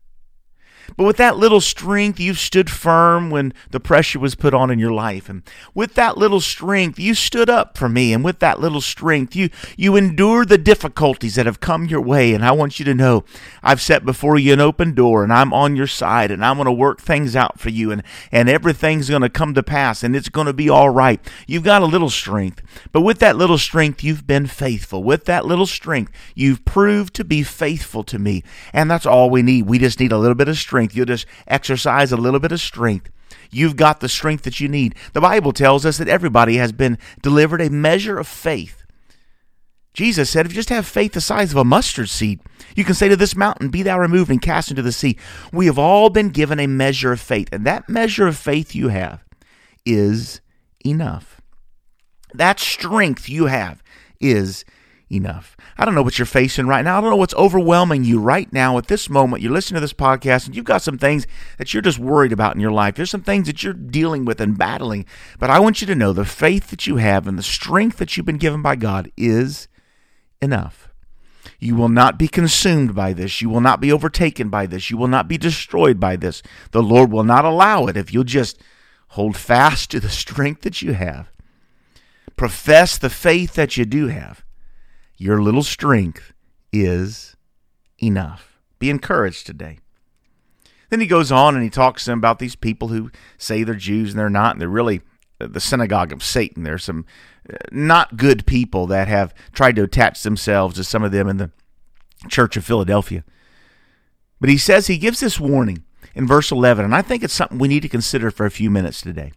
But 0.97 1.05
with 1.05 1.17
that 1.17 1.37
little 1.37 1.61
strength, 1.61 2.19
you've 2.19 2.39
stood 2.39 2.69
firm 2.69 3.29
when 3.29 3.53
the 3.69 3.79
pressure 3.79 4.19
was 4.19 4.35
put 4.35 4.53
on 4.53 4.69
in 4.69 4.79
your 4.79 4.91
life. 4.91 5.29
And 5.29 5.43
with 5.73 5.95
that 5.95 6.17
little 6.17 6.41
strength, 6.41 6.99
you 6.99 7.13
stood 7.13 7.49
up 7.49 7.77
for 7.77 7.89
me. 7.89 8.13
And 8.13 8.23
with 8.23 8.39
that 8.39 8.59
little 8.59 8.81
strength, 8.81 9.35
you, 9.35 9.49
you 9.77 9.95
endured 9.95 10.49
the 10.49 10.57
difficulties 10.57 11.35
that 11.35 11.45
have 11.45 11.59
come 11.59 11.85
your 11.85 12.01
way. 12.01 12.33
And 12.33 12.43
I 12.43 12.51
want 12.51 12.79
you 12.79 12.85
to 12.85 12.93
know 12.93 13.23
I've 13.63 13.81
set 13.81 14.05
before 14.05 14.37
you 14.37 14.53
an 14.53 14.59
open 14.59 14.93
door 14.93 15.23
and 15.23 15.31
I'm 15.31 15.53
on 15.53 15.75
your 15.75 15.87
side 15.87 16.31
and 16.31 16.43
I'm 16.43 16.57
going 16.57 16.65
to 16.65 16.71
work 16.71 16.99
things 16.99 17.35
out 17.35 17.59
for 17.59 17.69
you. 17.69 17.91
And, 17.91 18.03
and 18.31 18.49
everything's 18.49 19.09
going 19.09 19.21
to 19.21 19.29
come 19.29 19.53
to 19.53 19.63
pass 19.63 20.03
and 20.03 20.15
it's 20.15 20.29
going 20.29 20.47
to 20.47 20.53
be 20.53 20.69
all 20.69 20.89
right. 20.89 21.19
You've 21.47 21.63
got 21.63 21.81
a 21.81 21.85
little 21.85 22.09
strength. 22.09 22.61
But 22.91 23.01
with 23.01 23.19
that 23.19 23.37
little 23.37 23.57
strength, 23.57 24.03
you've 24.03 24.27
been 24.27 24.47
faithful. 24.47 25.03
With 25.03 25.25
that 25.25 25.45
little 25.45 25.65
strength, 25.65 26.11
you've 26.35 26.65
proved 26.65 27.13
to 27.15 27.23
be 27.23 27.43
faithful 27.43 28.03
to 28.03 28.19
me. 28.19 28.43
And 28.73 28.89
that's 28.89 29.05
all 29.05 29.29
we 29.29 29.41
need. 29.41 29.67
We 29.67 29.79
just 29.79 29.99
need 29.99 30.11
a 30.11 30.17
little 30.17 30.35
bit 30.35 30.49
of 30.49 30.57
strength 30.57 30.80
strength. 30.81 30.95
You'll 30.95 31.05
just 31.05 31.25
exercise 31.47 32.11
a 32.11 32.17
little 32.17 32.39
bit 32.39 32.51
of 32.51 32.59
strength. 32.59 33.11
You've 33.51 33.75
got 33.75 33.99
the 33.99 34.09
strength 34.09 34.43
that 34.43 34.59
you 34.59 34.67
need. 34.67 34.95
The 35.13 35.21
Bible 35.21 35.51
tells 35.51 35.85
us 35.85 35.97
that 35.97 36.07
everybody 36.07 36.57
has 36.57 36.71
been 36.71 36.97
delivered 37.21 37.61
a 37.61 37.69
measure 37.69 38.17
of 38.17 38.27
faith. 38.27 38.83
Jesus 39.93 40.29
said, 40.29 40.45
if 40.45 40.53
you 40.53 40.55
just 40.55 40.69
have 40.69 40.87
faith 40.87 41.13
the 41.13 41.21
size 41.21 41.51
of 41.51 41.57
a 41.57 41.65
mustard 41.65 42.09
seed, 42.09 42.39
you 42.75 42.85
can 42.85 42.95
say 42.95 43.09
to 43.09 43.17
this 43.17 43.35
mountain, 43.35 43.67
Be 43.67 43.83
thou 43.83 43.99
removed 43.99 44.31
and 44.31 44.41
cast 44.41 44.69
into 44.69 44.81
the 44.81 44.93
sea. 44.93 45.17
We 45.51 45.65
have 45.65 45.77
all 45.77 46.09
been 46.09 46.29
given 46.29 46.59
a 46.59 46.67
measure 46.67 47.11
of 47.11 47.19
faith, 47.19 47.49
and 47.51 47.65
that 47.65 47.89
measure 47.89 48.25
of 48.25 48.37
faith 48.37 48.73
you 48.73 48.87
have 48.87 49.23
is 49.85 50.39
enough. 50.85 51.41
That 52.33 52.59
strength 52.59 53.27
you 53.27 53.47
have 53.47 53.83
is 54.21 54.63
enough. 55.11 55.57
I 55.77 55.85
don't 55.85 55.95
know 55.95 56.01
what 56.01 56.17
you're 56.17 56.25
facing 56.25 56.67
right 56.67 56.83
now. 56.83 56.97
I 56.97 57.01
don't 57.01 57.09
know 57.09 57.17
what's 57.17 57.33
overwhelming 57.33 58.03
you 58.03 58.19
right 58.19 58.51
now 58.53 58.77
at 58.77 58.87
this 58.87 59.09
moment. 59.09 59.41
You're 59.41 59.51
listening 59.51 59.77
to 59.77 59.81
this 59.81 59.93
podcast 59.93 60.45
and 60.45 60.55
you've 60.55 60.65
got 60.65 60.81
some 60.81 60.97
things 60.97 61.27
that 61.57 61.73
you're 61.73 61.81
just 61.81 61.99
worried 61.99 62.31
about 62.31 62.55
in 62.55 62.61
your 62.61 62.71
life. 62.71 62.95
There's 62.95 63.11
some 63.11 63.23
things 63.23 63.47
that 63.47 63.63
you're 63.63 63.73
dealing 63.73 64.25
with 64.25 64.39
and 64.39 64.57
battling. 64.57 65.05
But 65.39 65.49
I 65.49 65.59
want 65.59 65.81
you 65.81 65.87
to 65.87 65.95
know 65.95 66.13
the 66.13 66.25
faith 66.25 66.69
that 66.69 66.87
you 66.87 66.97
have 66.97 67.27
and 67.27 67.37
the 67.37 67.43
strength 67.43 67.97
that 67.97 68.15
you've 68.15 68.25
been 68.25 68.37
given 68.37 68.61
by 68.61 68.75
God 68.75 69.11
is 69.17 69.67
enough. 70.41 70.89
You 71.59 71.75
will 71.75 71.89
not 71.89 72.17
be 72.17 72.27
consumed 72.27 72.95
by 72.95 73.13
this. 73.13 73.41
You 73.41 73.49
will 73.49 73.61
not 73.61 73.79
be 73.79 73.91
overtaken 73.91 74.49
by 74.49 74.65
this. 74.65 74.89
You 74.89 74.97
will 74.97 75.07
not 75.07 75.27
be 75.27 75.37
destroyed 75.37 75.99
by 75.99 76.15
this. 76.15 76.41
The 76.71 76.81
Lord 76.81 77.11
will 77.11 77.23
not 77.23 77.45
allow 77.45 77.85
it 77.87 77.97
if 77.97 78.13
you'll 78.13 78.23
just 78.23 78.61
hold 79.09 79.37
fast 79.37 79.91
to 79.91 79.99
the 79.99 80.09
strength 80.23 80.61
that 80.61 80.81
you 80.81 80.93
have. 80.93 81.31
Profess 82.35 82.97
the 82.97 83.09
faith 83.09 83.53
that 83.53 83.77
you 83.77 83.85
do 83.85 84.07
have. 84.07 84.43
Your 85.21 85.39
little 85.39 85.61
strength 85.61 86.33
is 86.73 87.35
enough. 88.01 88.57
Be 88.79 88.89
encouraged 88.89 89.45
today. 89.45 89.77
Then 90.89 90.99
he 90.99 91.05
goes 91.05 91.31
on 91.31 91.53
and 91.53 91.63
he 91.63 91.69
talks 91.69 92.05
to 92.05 92.09
them 92.09 92.17
about 92.17 92.39
these 92.39 92.55
people 92.55 92.87
who 92.87 93.11
say 93.37 93.61
they're 93.61 93.75
Jews 93.75 94.09
and 94.09 94.19
they're 94.19 94.31
not, 94.31 94.55
and 94.55 94.61
they're 94.61 94.67
really 94.67 95.01
the 95.37 95.59
synagogue 95.59 96.11
of 96.11 96.23
Satan. 96.23 96.63
There's 96.63 96.83
some 96.83 97.05
uh, 97.47 97.57
not 97.71 98.17
good 98.17 98.47
people 98.47 98.87
that 98.87 99.07
have 99.09 99.31
tried 99.53 99.75
to 99.75 99.83
attach 99.83 100.23
themselves 100.23 100.75
to 100.77 100.83
some 100.83 101.03
of 101.03 101.11
them 101.11 101.27
in 101.27 101.37
the 101.37 101.51
church 102.27 102.57
of 102.57 102.65
Philadelphia. 102.65 103.23
But 104.39 104.49
he 104.49 104.57
says 104.57 104.87
he 104.87 104.97
gives 104.97 105.19
this 105.19 105.39
warning 105.39 105.83
in 106.15 106.25
verse 106.25 106.51
11, 106.51 106.83
and 106.83 106.95
I 106.95 107.03
think 107.03 107.21
it's 107.21 107.31
something 107.31 107.59
we 107.59 107.67
need 107.67 107.83
to 107.83 107.89
consider 107.89 108.31
for 108.31 108.47
a 108.47 108.51
few 108.51 108.71
minutes 108.71 109.01
today. 109.01 109.33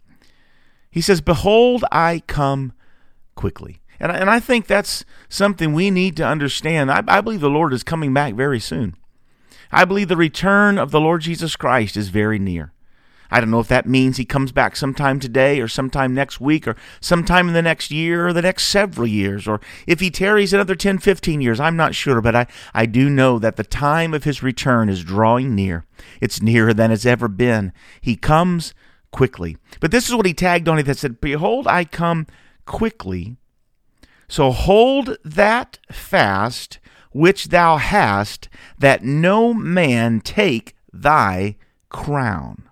He 0.91 1.03
says, 1.03 1.21
Behold, 1.21 1.85
I 1.93 2.23
come 2.27 2.73
quickly. 3.35 3.83
And, 4.01 4.13
and 4.13 4.31
I 4.31 4.41
think 4.41 4.67
that's 4.67 5.05
something 5.29 5.73
we 5.73 5.91
need 5.91 6.17
to 6.17 6.27
understand. 6.27 6.91
I, 6.91 7.03
I 7.07 7.21
believe 7.21 7.41
the 7.41 7.51
Lord 7.51 7.73
is 7.73 7.83
coming 7.83 8.13
back 8.13 8.35
very 8.35 8.61
soon. 8.61 8.97
I 9.71 9.85
believe 9.85 10.09
the 10.09 10.17
return 10.17 10.79
of 10.79 10.91
the 10.91 11.01
Lord 11.01 11.23
Jesus 11.23 11.57
Christ 11.57 11.97
is 11.97 12.09
very 12.09 12.39
near. 12.39 12.73
I 13.31 13.41
don't 13.41 13.51
know 13.51 13.59
if 13.59 13.69
that 13.69 13.89
means 13.89 14.17
he 14.17 14.25
comes 14.25 14.53
back 14.53 14.77
sometime 14.77 15.19
today 15.19 15.61
or 15.61 15.67
sometime 15.67 16.15
next 16.15 16.41
week 16.41 16.69
or 16.69 16.77
sometime 17.01 17.49
in 17.49 17.55
the 17.55 17.63
next 17.63 17.91
year 17.91 18.29
or 18.29 18.33
the 18.33 18.43
next 18.43 18.69
several 18.69 19.09
years 19.09 19.49
or 19.49 19.61
if 19.89 19.99
he 19.99 20.11
tarries 20.11 20.53
another 20.53 20.77
10, 20.77 20.99
15 20.99 21.41
years. 21.41 21.59
I'm 21.59 21.77
not 21.77 21.97
sure, 21.97 22.21
but 22.21 22.37
I, 22.37 22.47
I 22.73 22.87
do 22.87 23.11
know 23.11 23.41
that 23.41 23.57
the 23.57 23.65
time 23.65 24.15
of 24.15 24.23
his 24.23 24.43
return 24.43 24.89
is 24.89 25.03
drawing 25.03 25.55
near. 25.55 25.85
It's 26.21 26.43
nearer 26.43 26.73
than 26.73 26.93
it's 26.93 27.07
ever 27.07 27.27
been. 27.27 27.73
He 28.01 28.15
comes 28.15 28.75
quickly. 29.11 29.57
But 29.81 29.91
this 29.91 30.09
is 30.09 30.15
what 30.15 30.27
he 30.27 30.35
tagged 30.35 30.69
on 30.69 30.79
it 30.79 30.85
that 30.85 30.99
said, 30.99 31.21
Behold, 31.21 31.67
I 31.67 31.85
come 31.85 32.27
quickly. 32.67 33.37
So 34.29 34.51
hold 34.51 35.17
that 35.25 35.79
fast 35.91 36.79
which 37.13 37.49
thou 37.49 37.77
hast, 37.77 38.49
that 38.79 39.05
no 39.05 39.55
man 39.55 40.21
take 40.21 40.75
thy 40.93 41.57
crown. 41.89 42.69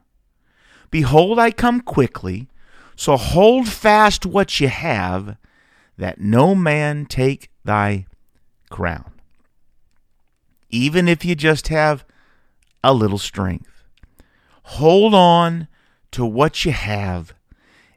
Behold, 0.91 1.39
I 1.39 1.53
come 1.53 1.81
quickly, 1.81 2.49
so 2.97 3.17
hold 3.17 3.69
fast 3.69 4.27
what 4.27 4.61
ye 4.61 4.67
have, 4.67 5.37
that 5.97 6.21
no 6.21 6.55
man 6.55 7.07
take 7.07 7.51
thy 7.65 8.07
crown. 8.69 9.13
Even 10.71 11.07
if 11.07 11.25
you 11.25 11.35
just 11.35 11.69
have 11.69 12.05
a 12.83 12.93
little 12.93 13.19
strength, 13.19 13.85
hold 14.65 15.15
on 15.15 15.69
to 16.11 16.25
what 16.25 16.65
you 16.65 16.73
have 16.73 17.33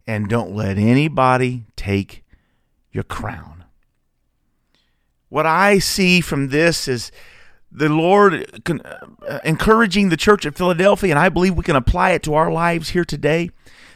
and 0.05 0.29
don't 0.29 0.55
let 0.55 0.77
anybody 0.77 1.65
take 1.75 2.23
your 2.95 3.03
crown. 3.03 3.65
What 5.29 5.45
I 5.45 5.79
see 5.79 6.21
from 6.21 6.47
this 6.47 6.87
is 6.87 7.11
the 7.69 7.89
Lord 7.89 8.47
uh, 8.67 9.39
encouraging 9.43 10.07
the 10.09 10.17
church 10.17 10.45
at 10.45 10.55
Philadelphia, 10.55 11.11
and 11.11 11.19
I 11.19 11.27
believe 11.27 11.55
we 11.55 11.63
can 11.63 11.75
apply 11.75 12.11
it 12.11 12.23
to 12.23 12.33
our 12.33 12.49
lives 12.49 12.89
here 12.89 13.03
today, 13.03 13.49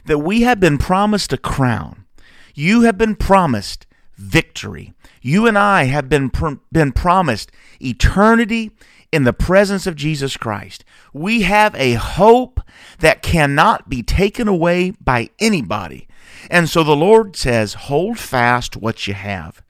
that 0.06 0.18
we 0.18 0.42
have 0.42 0.60
been 0.60 0.78
promised 0.78 1.32
a 1.32 1.38
crown. 1.38 2.06
You 2.54 2.82
have 2.82 2.98
been 2.98 3.16
promised 3.16 3.88
victory. 4.18 4.94
You 5.22 5.48
and 5.48 5.58
I 5.58 5.86
have 5.86 6.10
been, 6.10 6.30
been 6.72 6.92
promised 6.92 7.52
eternity 7.80 8.72
in 9.14 9.24
the 9.24 9.34
presence 9.34 9.88
of 9.88 9.96
Jesus 9.96 10.36
Christ. 10.36 10.84
We 11.14 11.44
have 11.44 11.74
a 11.76 11.94
hope 11.94 12.60
that 13.00 13.22
cannot 13.22 13.88
be 13.88 14.04
taken 14.04 14.50
away 14.50 14.92
by 14.92 15.30
anybody. 15.40 16.09
And 16.50 16.70
so 16.70 16.84
the 16.84 16.96
Lord 16.96 17.36
says, 17.36 17.74
hold 17.74 18.20
fast 18.20 18.78
what 18.78 19.08
you 19.08 19.14
have, 19.14 19.62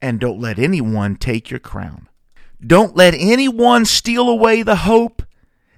and 0.00 0.18
don't 0.18 0.40
let 0.40 0.58
anyone 0.58 1.16
take 1.16 1.50
your 1.50 1.60
crown. 1.60 2.08
Don't 2.64 2.96
let 2.96 3.14
anyone 3.14 3.84
steal 3.84 4.28
away 4.28 4.62
the 4.62 4.76
hope 4.76 5.22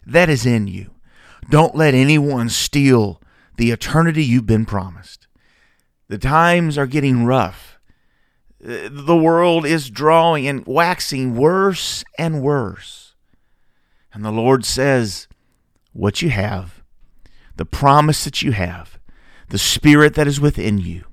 that 0.06 0.28
is 0.28 0.44
in 0.44 0.66
you. 0.66 0.90
Don't 1.50 1.74
let 1.74 1.94
anyone 1.94 2.48
steal 2.48 3.20
the 3.56 3.70
eternity 3.70 4.24
you've 4.24 4.46
been 4.46 4.66
promised. 4.66 5.26
The 6.08 6.18
times 6.18 6.76
are 6.76 6.86
getting 6.86 7.24
rough. 7.24 7.78
The 8.60 9.16
world 9.16 9.66
is 9.66 9.90
drawing 9.90 10.46
and 10.46 10.66
waxing 10.66 11.34
worse 11.34 12.04
and 12.18 12.42
worse. 12.42 13.14
And 14.12 14.24
the 14.24 14.30
Lord 14.30 14.64
says, 14.64 15.28
What 15.92 16.22
you 16.22 16.30
have, 16.30 16.82
the 17.56 17.66
promise 17.66 18.24
that 18.24 18.42
you 18.42 18.52
have, 18.52 18.93
the 19.54 19.58
Spirit 19.58 20.14
that 20.14 20.26
is 20.26 20.40
within 20.40 20.78
you, 20.78 21.04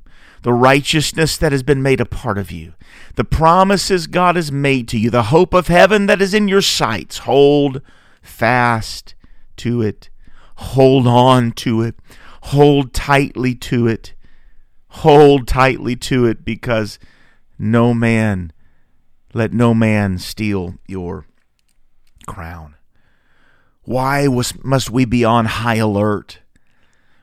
the 0.42 0.52
righteousness 0.52 1.38
that 1.38 1.52
has 1.52 1.62
been 1.62 1.84
made 1.84 2.02
a 2.02 2.06
part 2.06 2.40
of 2.40 2.50
you, 2.50 2.74
the 3.14 3.24
promises 3.24 4.08
God 4.08 4.36
has 4.36 4.52
made 4.52 4.88
to 4.88 4.98
you, 4.98 5.12
the 5.12 5.26
hope 5.30 5.54
of 5.54 5.68
heaven 5.68 6.08
that 6.08 6.24
is 6.24 6.34
in 6.34 6.48
your 6.48 6.64
sights. 6.64 7.20
Hold 7.20 7.84
fast 8.24 9.14
to 9.58 9.84
it. 9.84 10.10
Hold 10.56 11.06
on 11.06 11.52
to 11.52 11.84
it. 11.84 11.94
Hold 12.46 12.96
tightly 12.96 13.54
to 13.54 13.86
it. 13.86 14.16
Hold 14.88 15.48
tightly 15.48 15.96
to 15.98 16.26
it 16.26 16.44
because 16.44 16.98
no 17.60 17.94
man, 17.94 18.52
let 19.36 19.54
no 19.54 19.76
man 19.76 20.18
steal 20.18 20.80
your 20.88 21.28
crown. 22.26 22.74
Why 23.84 24.28
was, 24.28 24.56
must 24.64 24.90
we 24.90 25.06
be 25.06 25.24
on 25.24 25.46
high 25.46 25.76
alert? 25.76 26.41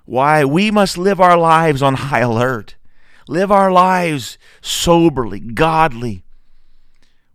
Why 0.08 0.42
we 0.42 0.70
must 0.70 0.96
live 0.96 1.20
our 1.20 1.36
lives 1.36 1.82
on 1.82 1.92
high 1.92 2.20
alert 2.20 2.76
live 3.28 3.52
our 3.52 3.70
lives 3.70 4.38
soberly, 4.62 5.38
godly, 5.38 6.24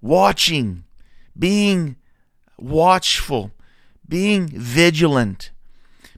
watching, 0.02 0.84
being 1.38 1.98
watchful, 2.58 3.52
being 4.10 4.48
vigilant, 4.48 5.52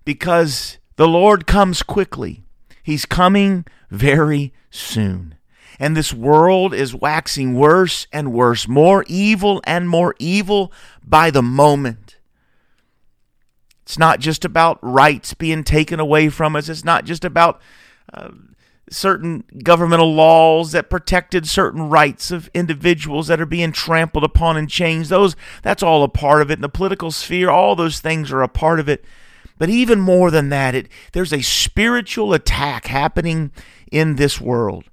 because 0.05 0.77
the 0.95 1.09
Lord 1.09 1.45
comes 1.45 1.83
quickly. 1.83 2.45
He's 2.81 3.05
coming 3.05 3.65
very 3.91 4.53
soon. 4.69 5.35
And 5.77 5.97
this 5.97 6.13
world 6.13 6.73
is 6.73 6.95
waxing 6.95 7.55
worse 7.55 8.07
and 8.13 8.31
worse, 8.31 8.65
more 8.65 9.03
evil 9.09 9.61
and 9.65 9.89
more 9.89 10.15
evil 10.19 10.71
by 11.05 11.31
the 11.31 11.43
moment. 11.43 12.04
It's 13.95 13.99
not 14.01 14.19
just 14.19 14.43
about 14.43 14.77
rights 14.81 15.33
being 15.33 15.63
taken 15.63 16.01
away 16.01 16.27
from 16.27 16.57
us. 16.57 16.67
It's 16.67 16.83
not 16.83 17.05
just 17.05 17.23
about 17.23 17.61
uh, 18.13 18.31
certain 18.89 19.45
governmental 19.63 20.13
laws 20.13 20.73
that 20.73 20.89
protected 20.89 21.47
certain 21.47 21.87
rights 21.87 22.29
of 22.29 22.49
individuals 22.53 23.27
that 23.27 23.39
are 23.39 23.45
being 23.45 23.71
trampled 23.71 24.25
upon 24.25 24.57
and 24.57 24.69
changed. 24.69 25.09
Those 25.09 25.37
that's 25.61 25.81
all 25.81 26.03
a 26.03 26.09
part 26.09 26.41
of 26.41 26.51
it. 26.51 26.55
In 26.55 26.61
the 26.61 26.67
political 26.67 27.09
sphere 27.09 27.49
all 27.49 27.73
those 27.73 28.01
things 28.01 28.33
are 28.33 28.41
a 28.41 28.49
part 28.49 28.81
of 28.81 28.89
it. 28.89 29.05
But 29.57 29.69
even 29.69 30.01
more 30.01 30.29
than 30.29 30.49
that 30.49 30.75
it 30.75 30.89
there's 31.13 31.31
a 31.31 31.41
spiritual 31.41 32.33
attack 32.33 32.87
happening 32.87 33.53
in 33.93 34.17
this 34.17 34.41
world 34.41 34.83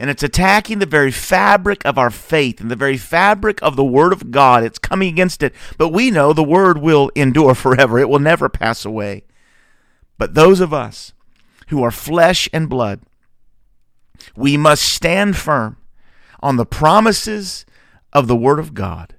and 0.00 0.08
it's 0.08 0.22
attacking 0.22 0.78
the 0.78 0.86
very 0.86 1.10
fabric 1.10 1.84
of 1.84 1.98
our 1.98 2.10
faith 2.10 2.58
and 2.60 2.70
the 2.70 2.76
very 2.76 2.96
fabric 2.96 3.62
of 3.62 3.76
the 3.76 3.84
Word 3.84 4.14
of 4.14 4.30
God. 4.30 4.64
It's 4.64 4.78
coming 4.78 5.08
against 5.08 5.42
it. 5.42 5.54
But 5.76 5.90
we 5.90 6.10
know 6.10 6.32
the 6.32 6.42
Word 6.42 6.78
will 6.78 7.10
endure 7.14 7.54
forever, 7.54 7.98
it 7.98 8.08
will 8.08 8.18
never 8.18 8.48
pass 8.48 8.86
away. 8.86 9.24
But 10.16 10.34
those 10.34 10.60
of 10.60 10.72
us 10.72 11.12
who 11.68 11.82
are 11.82 11.90
flesh 11.90 12.48
and 12.52 12.68
blood. 12.68 13.00
We 14.34 14.56
must 14.56 14.82
stand 14.82 15.36
firm 15.36 15.76
on 16.40 16.56
the 16.56 16.66
promises 16.66 17.64
of 18.12 18.26
the 18.26 18.36
Word 18.36 18.58
of 18.58 18.74
God 18.74 19.14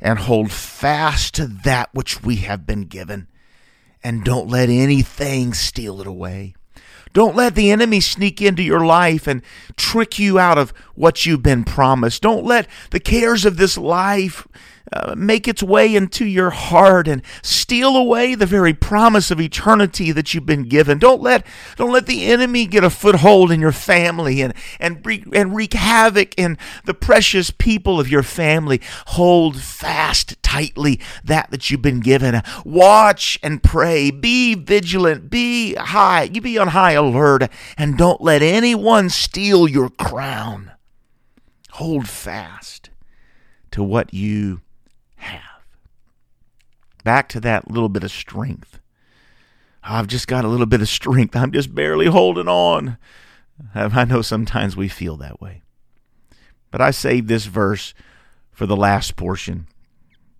and 0.00 0.18
hold 0.18 0.52
fast 0.52 1.34
to 1.34 1.46
that 1.46 1.90
which 1.92 2.22
we 2.22 2.36
have 2.36 2.66
been 2.66 2.82
given. 2.82 3.28
And 4.04 4.24
don't 4.24 4.48
let 4.48 4.68
anything 4.68 5.52
steal 5.52 6.00
it 6.00 6.06
away. 6.06 6.54
Don't 7.12 7.36
let 7.36 7.54
the 7.54 7.70
enemy 7.70 8.00
sneak 8.00 8.42
into 8.42 8.62
your 8.62 8.84
life 8.84 9.26
and 9.26 9.42
trick 9.76 10.18
you 10.18 10.38
out 10.38 10.58
of 10.58 10.72
what 10.94 11.24
you've 11.24 11.42
been 11.42 11.64
promised. 11.64 12.22
Don't 12.22 12.44
let 12.44 12.68
the 12.90 13.00
cares 13.00 13.44
of 13.44 13.56
this 13.56 13.78
life 13.78 14.46
uh, 14.92 15.14
make 15.16 15.48
its 15.48 15.62
way 15.62 15.94
into 15.94 16.24
your 16.24 16.50
heart 16.50 17.08
and 17.08 17.22
steal 17.42 17.96
away 17.96 18.34
the 18.34 18.46
very 18.46 18.72
promise 18.72 19.30
of 19.30 19.40
eternity 19.40 20.12
that 20.12 20.32
you've 20.32 20.46
been 20.46 20.68
given. 20.68 20.98
Don't 20.98 21.20
let 21.20 21.44
don't 21.76 21.92
let 21.92 22.06
the 22.06 22.26
enemy 22.26 22.66
get 22.66 22.84
a 22.84 22.90
foothold 22.90 23.50
in 23.50 23.60
your 23.60 23.72
family 23.72 24.40
and 24.40 24.54
and 24.78 25.04
wreak, 25.04 25.24
and 25.32 25.56
wreak 25.56 25.74
havoc 25.74 26.34
in 26.36 26.56
the 26.84 26.94
precious 26.94 27.50
people 27.50 27.98
of 27.98 28.08
your 28.08 28.22
family. 28.22 28.80
Hold 29.08 29.60
fast 29.60 30.40
tightly 30.42 31.00
that 31.24 31.50
that 31.50 31.70
you've 31.70 31.82
been 31.82 32.00
given. 32.00 32.40
Watch 32.64 33.38
and 33.42 33.62
pray. 33.62 34.10
Be 34.10 34.54
vigilant. 34.54 35.30
Be 35.30 35.74
high. 35.74 36.24
You 36.24 36.40
be 36.40 36.58
on 36.58 36.68
high 36.68 36.92
alert 36.92 37.50
and 37.76 37.98
don't 37.98 38.20
let 38.20 38.42
anyone 38.42 39.10
steal 39.10 39.68
your 39.68 39.90
crown. 39.90 40.72
Hold 41.72 42.08
fast 42.08 42.90
to 43.72 43.82
what 43.82 44.14
you. 44.14 44.62
Back 47.06 47.28
to 47.28 47.40
that 47.42 47.70
little 47.70 47.88
bit 47.88 48.02
of 48.02 48.10
strength. 48.10 48.80
I've 49.84 50.08
just 50.08 50.26
got 50.26 50.44
a 50.44 50.48
little 50.48 50.66
bit 50.66 50.80
of 50.80 50.88
strength. 50.88 51.36
I'm 51.36 51.52
just 51.52 51.72
barely 51.72 52.06
holding 52.06 52.48
on. 52.48 52.98
Um, 53.76 53.92
I 53.94 54.04
know 54.04 54.22
sometimes 54.22 54.76
we 54.76 54.88
feel 54.88 55.16
that 55.18 55.40
way. 55.40 55.62
But 56.72 56.80
I 56.80 56.90
saved 56.90 57.28
this 57.28 57.44
verse 57.44 57.94
for 58.50 58.66
the 58.66 58.76
last 58.76 59.14
portion. 59.14 59.68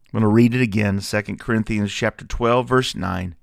I'm 0.06 0.20
going 0.20 0.22
to 0.22 0.26
read 0.26 0.56
it 0.56 0.60
again, 0.60 0.98
2 0.98 1.22
Corinthians 1.36 1.92
chapter 1.92 2.24
12 2.24 2.68
verse 2.68 2.96
9. 2.96 3.36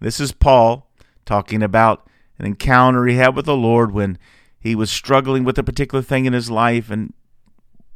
This 0.00 0.18
is 0.18 0.32
Paul 0.32 0.90
talking 1.26 1.62
about 1.62 2.08
an 2.38 2.46
encounter 2.46 3.04
he 3.04 3.16
had 3.16 3.36
with 3.36 3.44
the 3.44 3.54
Lord 3.54 3.92
when 3.92 4.16
he 4.58 4.74
was 4.74 4.90
struggling 4.90 5.44
with 5.44 5.58
a 5.58 5.62
particular 5.62 6.00
thing 6.00 6.24
in 6.24 6.32
his 6.32 6.50
life 6.50 6.90
and 6.90 7.12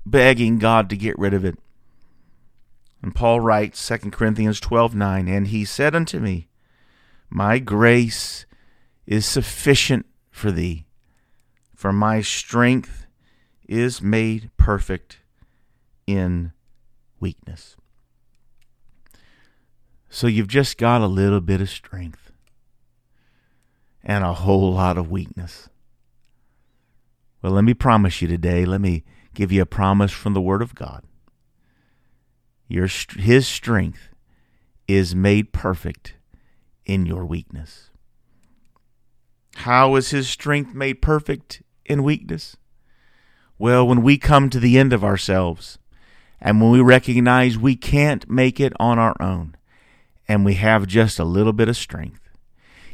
begging 0.04 0.58
God 0.58 0.90
to 0.90 0.98
get 0.98 1.18
rid 1.18 1.32
of 1.32 1.46
it. 1.46 1.58
And 3.02 3.14
Paul 3.14 3.40
writes 3.40 3.80
2 3.86 4.10
Corinthians 4.10 4.60
12:9, 4.60 5.28
and 5.28 5.48
he 5.48 5.64
said 5.64 5.94
unto 5.94 6.18
me, 6.18 6.48
My 7.30 7.58
grace 7.58 8.46
is 9.06 9.24
sufficient 9.24 10.06
for 10.30 10.50
thee, 10.50 10.86
for 11.74 11.92
my 11.92 12.20
strength 12.20 13.06
is 13.68 14.02
made 14.02 14.50
perfect 14.56 15.18
in 16.06 16.52
weakness. 17.20 17.76
So 20.08 20.26
you've 20.26 20.48
just 20.48 20.78
got 20.78 21.00
a 21.00 21.06
little 21.06 21.40
bit 21.40 21.60
of 21.60 21.68
strength 21.68 22.32
and 24.02 24.24
a 24.24 24.32
whole 24.32 24.72
lot 24.72 24.96
of 24.96 25.10
weakness. 25.10 25.68
Well, 27.42 27.52
let 27.52 27.64
me 27.64 27.74
promise 27.74 28.22
you 28.22 28.28
today, 28.28 28.64
let 28.64 28.80
me 28.80 29.04
give 29.34 29.52
you 29.52 29.62
a 29.62 29.66
promise 29.66 30.12
from 30.12 30.32
the 30.32 30.40
Word 30.40 30.62
of 30.62 30.74
God. 30.74 31.04
Your, 32.68 32.88
his 33.16 33.46
strength 33.46 34.08
is 34.88 35.14
made 35.14 35.52
perfect 35.52 36.14
in 36.84 37.06
your 37.06 37.24
weakness. 37.24 37.90
How 39.56 39.94
is 39.96 40.10
his 40.10 40.28
strength 40.28 40.74
made 40.74 41.00
perfect 41.00 41.62
in 41.84 42.02
weakness? 42.02 42.56
Well, 43.58 43.86
when 43.86 44.02
we 44.02 44.18
come 44.18 44.50
to 44.50 44.60
the 44.60 44.78
end 44.78 44.92
of 44.92 45.04
ourselves 45.04 45.78
and 46.40 46.60
when 46.60 46.70
we 46.70 46.80
recognize 46.80 47.56
we 47.56 47.74
can't 47.74 48.28
make 48.28 48.60
it 48.60 48.74
on 48.78 48.98
our 48.98 49.16
own 49.20 49.56
and 50.28 50.44
we 50.44 50.54
have 50.54 50.86
just 50.86 51.18
a 51.18 51.24
little 51.24 51.52
bit 51.52 51.68
of 51.68 51.76
strength. 51.76 52.20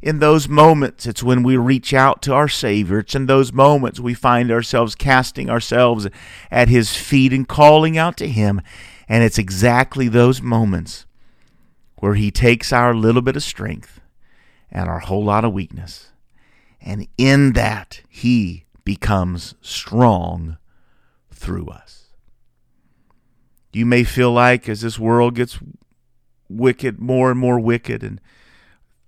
In 0.00 0.18
those 0.18 0.48
moments, 0.48 1.06
it's 1.06 1.22
when 1.22 1.44
we 1.44 1.56
reach 1.56 1.94
out 1.94 2.22
to 2.22 2.34
our 2.34 2.48
Savior. 2.48 2.98
It's 2.98 3.14
in 3.14 3.26
those 3.26 3.52
moments 3.52 4.00
we 4.00 4.14
find 4.14 4.50
ourselves 4.50 4.96
casting 4.96 5.48
ourselves 5.48 6.08
at 6.50 6.68
His 6.68 6.96
feet 6.96 7.32
and 7.32 7.46
calling 7.46 7.96
out 7.96 8.16
to 8.16 8.26
Him. 8.26 8.60
And 9.08 9.24
it's 9.24 9.38
exactly 9.38 10.08
those 10.08 10.42
moments 10.42 11.06
where 11.96 12.14
He 12.14 12.30
takes 12.30 12.72
our 12.72 12.94
little 12.94 13.22
bit 13.22 13.36
of 13.36 13.42
strength 13.42 14.00
and 14.70 14.88
our 14.88 15.00
whole 15.00 15.24
lot 15.24 15.44
of 15.44 15.52
weakness. 15.52 16.10
And 16.80 17.06
in 17.16 17.52
that, 17.52 18.00
He 18.08 18.64
becomes 18.84 19.54
strong 19.60 20.58
through 21.30 21.68
us. 21.68 22.06
You 23.72 23.86
may 23.86 24.04
feel 24.04 24.32
like 24.32 24.68
as 24.68 24.82
this 24.82 24.98
world 24.98 25.34
gets 25.34 25.58
wicked, 26.48 27.00
more 27.00 27.30
and 27.30 27.40
more 27.40 27.58
wicked, 27.58 28.02
and 28.02 28.20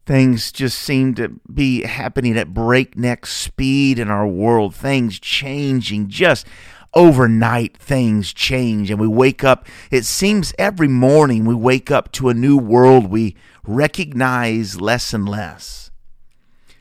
things 0.06 0.52
just 0.52 0.78
seem 0.78 1.14
to 1.14 1.40
be 1.52 1.82
happening 1.82 2.36
at 2.36 2.54
breakneck 2.54 3.26
speed 3.26 3.98
in 3.98 4.10
our 4.10 4.26
world, 4.26 4.74
things 4.74 5.18
changing 5.18 6.08
just 6.08 6.46
overnight 6.94 7.76
things 7.76 8.32
change 8.32 8.90
and 8.90 9.00
we 9.00 9.08
wake 9.08 9.42
up 9.42 9.66
it 9.90 10.04
seems 10.04 10.54
every 10.58 10.88
morning 10.88 11.44
we 11.44 11.54
wake 11.54 11.90
up 11.90 12.12
to 12.12 12.28
a 12.28 12.34
new 12.34 12.56
world 12.56 13.10
we 13.10 13.36
recognize 13.66 14.80
less 14.80 15.14
and 15.14 15.28
less. 15.28 15.90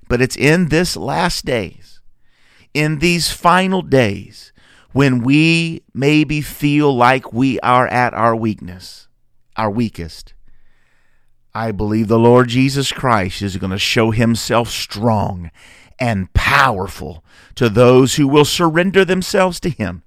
But 0.09 0.21
it's 0.21 0.35
in 0.35 0.69
this 0.69 0.95
last 0.95 1.45
days 1.45 2.01
in 2.73 2.99
these 2.99 3.31
final 3.31 3.81
days 3.81 4.51
when 4.91 5.23
we 5.23 5.83
maybe 5.93 6.41
feel 6.41 6.95
like 6.95 7.33
we 7.33 7.59
are 7.61 7.87
at 7.87 8.13
our 8.13 8.35
weakness 8.35 9.07
our 9.55 9.69
weakest 9.69 10.33
I 11.55 11.71
believe 11.71 12.07
the 12.07 12.17
Lord 12.17 12.47
Jesus 12.47 12.91
Christ 12.91 13.43
is 13.43 13.57
going 13.57 13.71
to 13.71 13.77
show 13.77 14.09
himself 14.09 14.69
strong 14.69 15.51
and 15.99 16.31
powerful 16.33 17.23
to 17.55 17.69
those 17.69 18.15
who 18.15 18.27
will 18.27 18.45
surrender 18.45 19.05
themselves 19.05 19.59
to 19.61 19.69
him. 19.69 20.03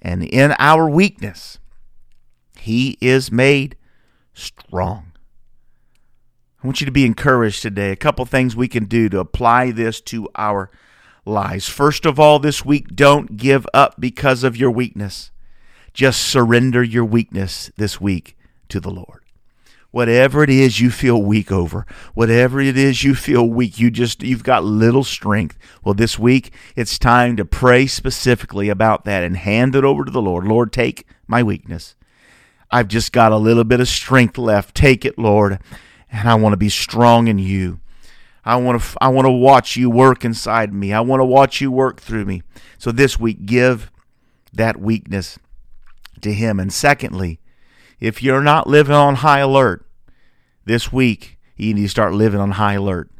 And 0.00 0.24
in 0.24 0.54
our 0.58 0.88
weakness, 0.88 1.58
he 2.58 2.96
is 3.00 3.32
made 3.32 3.76
strong. 4.34 5.12
I 6.62 6.66
want 6.66 6.80
you 6.80 6.86
to 6.86 6.92
be 6.92 7.06
encouraged 7.06 7.62
today. 7.62 7.92
A 7.92 7.96
couple 7.96 8.24
things 8.24 8.56
we 8.56 8.68
can 8.68 8.84
do 8.84 9.08
to 9.08 9.20
apply 9.20 9.70
this 9.70 10.00
to 10.02 10.28
our 10.34 10.70
lives. 11.24 11.68
First 11.68 12.04
of 12.04 12.18
all, 12.18 12.38
this 12.38 12.64
week, 12.64 12.94
don't 12.94 13.36
give 13.36 13.66
up 13.72 14.00
because 14.00 14.42
of 14.42 14.56
your 14.56 14.70
weakness. 14.70 15.30
Just 15.92 16.22
surrender 16.22 16.82
your 16.82 17.04
weakness 17.04 17.70
this 17.76 18.00
week 18.00 18.36
to 18.68 18.80
the 18.80 18.90
Lord 18.90 19.22
whatever 19.90 20.42
it 20.42 20.50
is 20.50 20.80
you 20.80 20.90
feel 20.90 21.22
weak 21.22 21.50
over 21.50 21.86
whatever 22.14 22.60
it 22.60 22.76
is 22.76 23.02
you 23.02 23.14
feel 23.14 23.48
weak 23.48 23.78
you 23.78 23.90
just 23.90 24.22
you've 24.22 24.44
got 24.44 24.64
little 24.64 25.04
strength 25.04 25.58
well 25.82 25.94
this 25.94 26.18
week 26.18 26.52
it's 26.76 26.98
time 26.98 27.36
to 27.36 27.44
pray 27.44 27.86
specifically 27.86 28.68
about 28.68 29.04
that 29.04 29.22
and 29.24 29.36
hand 29.36 29.74
it 29.74 29.84
over 29.84 30.04
to 30.04 30.10
the 30.10 30.22
lord 30.22 30.44
lord 30.44 30.72
take 30.72 31.06
my 31.26 31.42
weakness 31.42 31.94
i've 32.70 32.88
just 32.88 33.12
got 33.12 33.32
a 33.32 33.36
little 33.36 33.64
bit 33.64 33.80
of 33.80 33.88
strength 33.88 34.36
left 34.36 34.74
take 34.74 35.04
it 35.04 35.18
lord 35.18 35.58
and 36.10 36.28
i 36.28 36.34
want 36.34 36.52
to 36.52 36.58
be 36.58 36.68
strong 36.68 37.28
in 37.28 37.38
you 37.38 37.80
I 38.44 38.56
want 38.56 38.80
to 38.80 38.96
I 38.98 39.08
want 39.08 39.26
to 39.26 39.30
watch 39.30 39.76
you 39.76 39.90
work 39.90 40.24
inside 40.24 40.72
me. 40.72 40.90
I 40.90 41.00
want 41.00 41.20
to 41.20 41.24
watch 41.26 41.60
you 41.60 41.70
work 41.70 42.00
through 42.00 42.24
me. 42.24 42.42
So 42.78 42.90
this 42.90 43.20
week 43.20 43.44
give 43.44 43.90
that 44.54 44.78
weakness 44.80 45.38
to 46.22 46.32
him. 46.32 46.58
And 46.58 46.72
secondly, 46.72 47.40
if 48.00 48.22
you're 48.22 48.42
not 48.42 48.66
living 48.66 48.94
on 48.94 49.16
high 49.16 49.40
alert 49.40 49.84
this 50.64 50.92
week, 50.92 51.38
you 51.56 51.74
need 51.74 51.82
to 51.82 51.88
start 51.88 52.12
living 52.14 52.40
on 52.40 52.52
high 52.52 52.74
alert. 52.74 53.10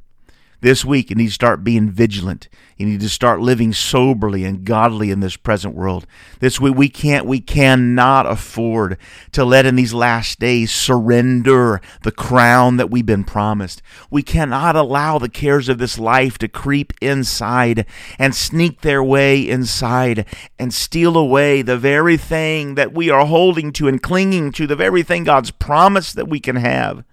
This 0.61 0.85
week, 0.85 1.11
you 1.11 1.15
need 1.15 1.29
to 1.29 1.33
start 1.33 1.63
being 1.63 1.89
vigilant. 1.89 2.49
You 2.77 2.87
need 2.87 2.99
to 3.01 3.09
start 3.09 3.41
living 3.41 3.73
soberly 3.73 4.45
and 4.45 4.65
godly 4.65 5.13
in 5.13 5.21
this 5.21 5.37
present 5.37 5.73
world. 5.73 6.05
This 6.41 6.61
week, 6.61 6.75
we 6.75 6.89
can't, 6.89 7.27
we 7.27 7.39
cannot 7.39 8.27
afford 8.27 8.99
to 9.33 9.45
let 9.45 9.67
in 9.67 9.77
these 9.77 9.95
last 9.95 10.41
days 10.41 10.73
surrender 10.73 11.81
the 12.03 12.11
crown 12.11 12.77
that 12.77 12.91
we've 12.91 13.07
been 13.07 13.23
promised. 13.23 13.83
We 14.11 14.25
cannot 14.25 14.75
allow 14.75 15.19
the 15.19 15.29
cares 15.29 15.69
of 15.69 15.79
this 15.79 15.97
life 15.97 16.39
to 16.39 16.49
creep 16.49 16.93
inside 17.01 17.87
and 18.19 18.35
sneak 18.35 18.81
their 18.81 19.03
way 19.03 19.49
inside 19.49 20.27
and 20.59 20.75
steal 20.75 21.17
away 21.17 21.63
the 21.63 21.79
very 21.79 22.17
thing 22.17 22.75
that 22.75 22.93
we 22.93 23.11
are 23.11 23.27
holding 23.27 23.73
to 23.75 23.87
and 23.87 24.03
clinging 24.03 24.51
to, 24.53 24.67
the 24.67 24.75
very 24.75 25.05
thing 25.05 25.23
God's 25.23 25.53
promised 25.53 26.17
that 26.17 26.29
we 26.29 26.41
can 26.41 26.57
have 26.57 27.05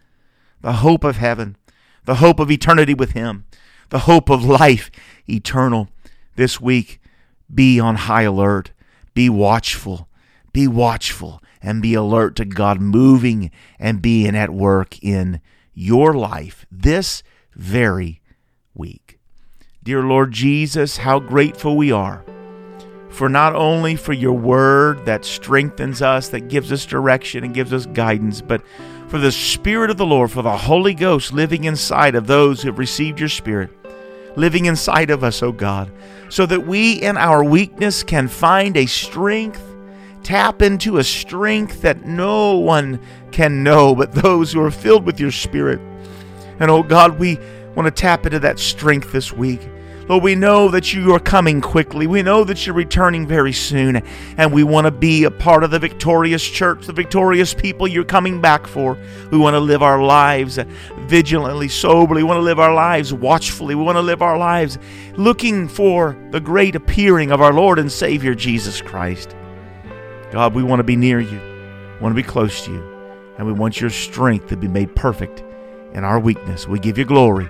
the 0.61 0.73
hope 0.73 1.03
of 1.03 1.17
heaven 1.17 1.57
the 2.05 2.15
hope 2.15 2.39
of 2.39 2.49
eternity 2.49 2.93
with 2.93 3.11
Him, 3.11 3.45
the 3.89 3.99
hope 3.99 4.29
of 4.29 4.43
life 4.43 4.89
eternal. 5.27 5.89
This 6.35 6.59
week, 6.59 6.99
be 7.53 7.79
on 7.79 7.95
high 7.95 8.23
alert, 8.23 8.71
be 9.13 9.29
watchful, 9.29 10.07
be 10.53 10.67
watchful, 10.67 11.41
and 11.61 11.81
be 11.81 11.93
alert 11.93 12.35
to 12.37 12.45
God 12.45 12.79
moving 12.79 13.51
and 13.79 14.01
being 14.01 14.35
at 14.35 14.49
work 14.49 15.01
in 15.03 15.41
your 15.73 16.13
life 16.13 16.65
this 16.71 17.23
very 17.55 18.21
week. 18.73 19.19
Dear 19.83 20.03
Lord 20.03 20.31
Jesus, 20.31 20.97
how 20.97 21.19
grateful 21.19 21.77
we 21.77 21.91
are 21.91 22.23
for 23.15 23.29
not 23.29 23.55
only 23.55 23.95
for 23.95 24.11
your 24.11 24.33
word 24.33 25.05
that 25.05 25.23
strengthens 25.23 26.01
us, 26.01 26.27
that 26.29 26.49
gives 26.49 26.71
us 26.71 26.85
direction 26.85 27.45
and 27.45 27.53
gives 27.53 27.71
us 27.71 27.85
guidance, 27.85 28.41
but 28.41 28.61
for 29.07 29.17
the 29.17 29.31
Spirit 29.31 29.89
of 29.89 29.97
the 29.97 30.05
Lord, 30.05 30.31
for 30.31 30.41
the 30.41 30.57
Holy 30.57 30.93
Ghost 30.93 31.31
living 31.31 31.63
inside 31.65 32.15
of 32.15 32.27
those 32.27 32.61
who 32.61 32.69
have 32.69 32.79
received 32.79 33.19
your 33.19 33.29
Spirit, 33.29 33.69
living 34.35 34.65
inside 34.65 35.09
of 35.09 35.23
us, 35.23 35.43
O 35.43 35.51
God, 35.51 35.91
so 36.29 36.45
that 36.45 36.65
we 36.65 36.93
in 36.93 37.17
our 37.17 37.43
weakness 37.43 38.03
can 38.03 38.27
find 38.27 38.75
a 38.75 38.85
strength, 38.85 39.61
tap 40.23 40.61
into 40.61 40.97
a 40.97 41.03
strength 41.03 41.81
that 41.81 42.05
no 42.05 42.57
one 42.57 42.99
can 43.31 43.63
know 43.63 43.93
but 43.93 44.11
those 44.11 44.51
who 44.51 44.61
are 44.61 44.71
filled 44.71 45.05
with 45.05 45.19
your 45.19 45.31
Spirit. 45.31 45.79
And, 46.59 46.71
oh 46.71 46.83
God, 46.83 47.19
we 47.19 47.37
want 47.75 47.85
to 47.85 47.91
tap 47.91 48.25
into 48.25 48.39
that 48.39 48.59
strength 48.59 49.11
this 49.11 49.31
week. 49.31 49.61
Lord, 50.07 50.21
we 50.21 50.35
know 50.35 50.69
that 50.69 50.93
you 50.93 51.13
are 51.15 51.19
coming 51.19 51.61
quickly. 51.61 52.05
We 52.05 52.21
know 52.21 52.43
that 52.43 52.65
you're 52.65 52.75
returning 52.75 53.25
very 53.25 53.51
soon. 53.51 54.03
And 54.37 54.53
we 54.53 54.63
want 54.63 54.85
to 54.85 54.91
be 54.91 55.23
a 55.23 55.31
part 55.31 55.63
of 55.63 55.71
the 55.71 55.79
victorious 55.79 56.43
church, 56.47 56.85
the 56.85 56.93
victorious 56.93 57.55
people 57.55 57.87
you're 57.87 58.03
coming 58.03 58.39
back 58.39 58.67
for. 58.67 58.97
We 59.31 59.39
want 59.39 59.55
to 59.55 59.59
live 59.59 59.81
our 59.81 60.01
lives 60.03 60.59
vigilantly, 61.07 61.69
soberly. 61.69 62.21
We 62.21 62.27
want 62.27 62.37
to 62.37 62.43
live 62.43 62.59
our 62.59 62.73
lives 62.73 63.13
watchfully. 63.13 63.73
We 63.73 63.83
want 63.83 63.95
to 63.95 64.01
live 64.01 64.21
our 64.21 64.37
lives 64.37 64.77
looking 65.15 65.67
for 65.67 66.15
the 66.29 66.39
great 66.39 66.75
appearing 66.75 67.31
of 67.31 67.41
our 67.41 67.53
Lord 67.53 67.79
and 67.79 67.91
Savior 67.91 68.35
Jesus 68.35 68.81
Christ. 68.81 69.35
God, 70.31 70.53
we 70.53 70.61
want 70.61 70.79
to 70.79 70.83
be 70.83 70.95
near 70.95 71.19
you, 71.19 71.39
we 71.39 71.99
want 72.01 72.15
to 72.15 72.21
be 72.21 72.27
close 72.27 72.65
to 72.65 72.71
you, 72.71 72.83
and 73.37 73.47
we 73.47 73.53
want 73.53 73.79
your 73.79 73.89
strength 73.89 74.47
to 74.47 74.57
be 74.57 74.67
made 74.67 74.95
perfect 74.95 75.43
in 75.93 76.03
our 76.03 76.19
weakness. 76.19 76.67
We 76.67 76.77
give 76.77 76.97
you 76.97 77.05
glory 77.05 77.49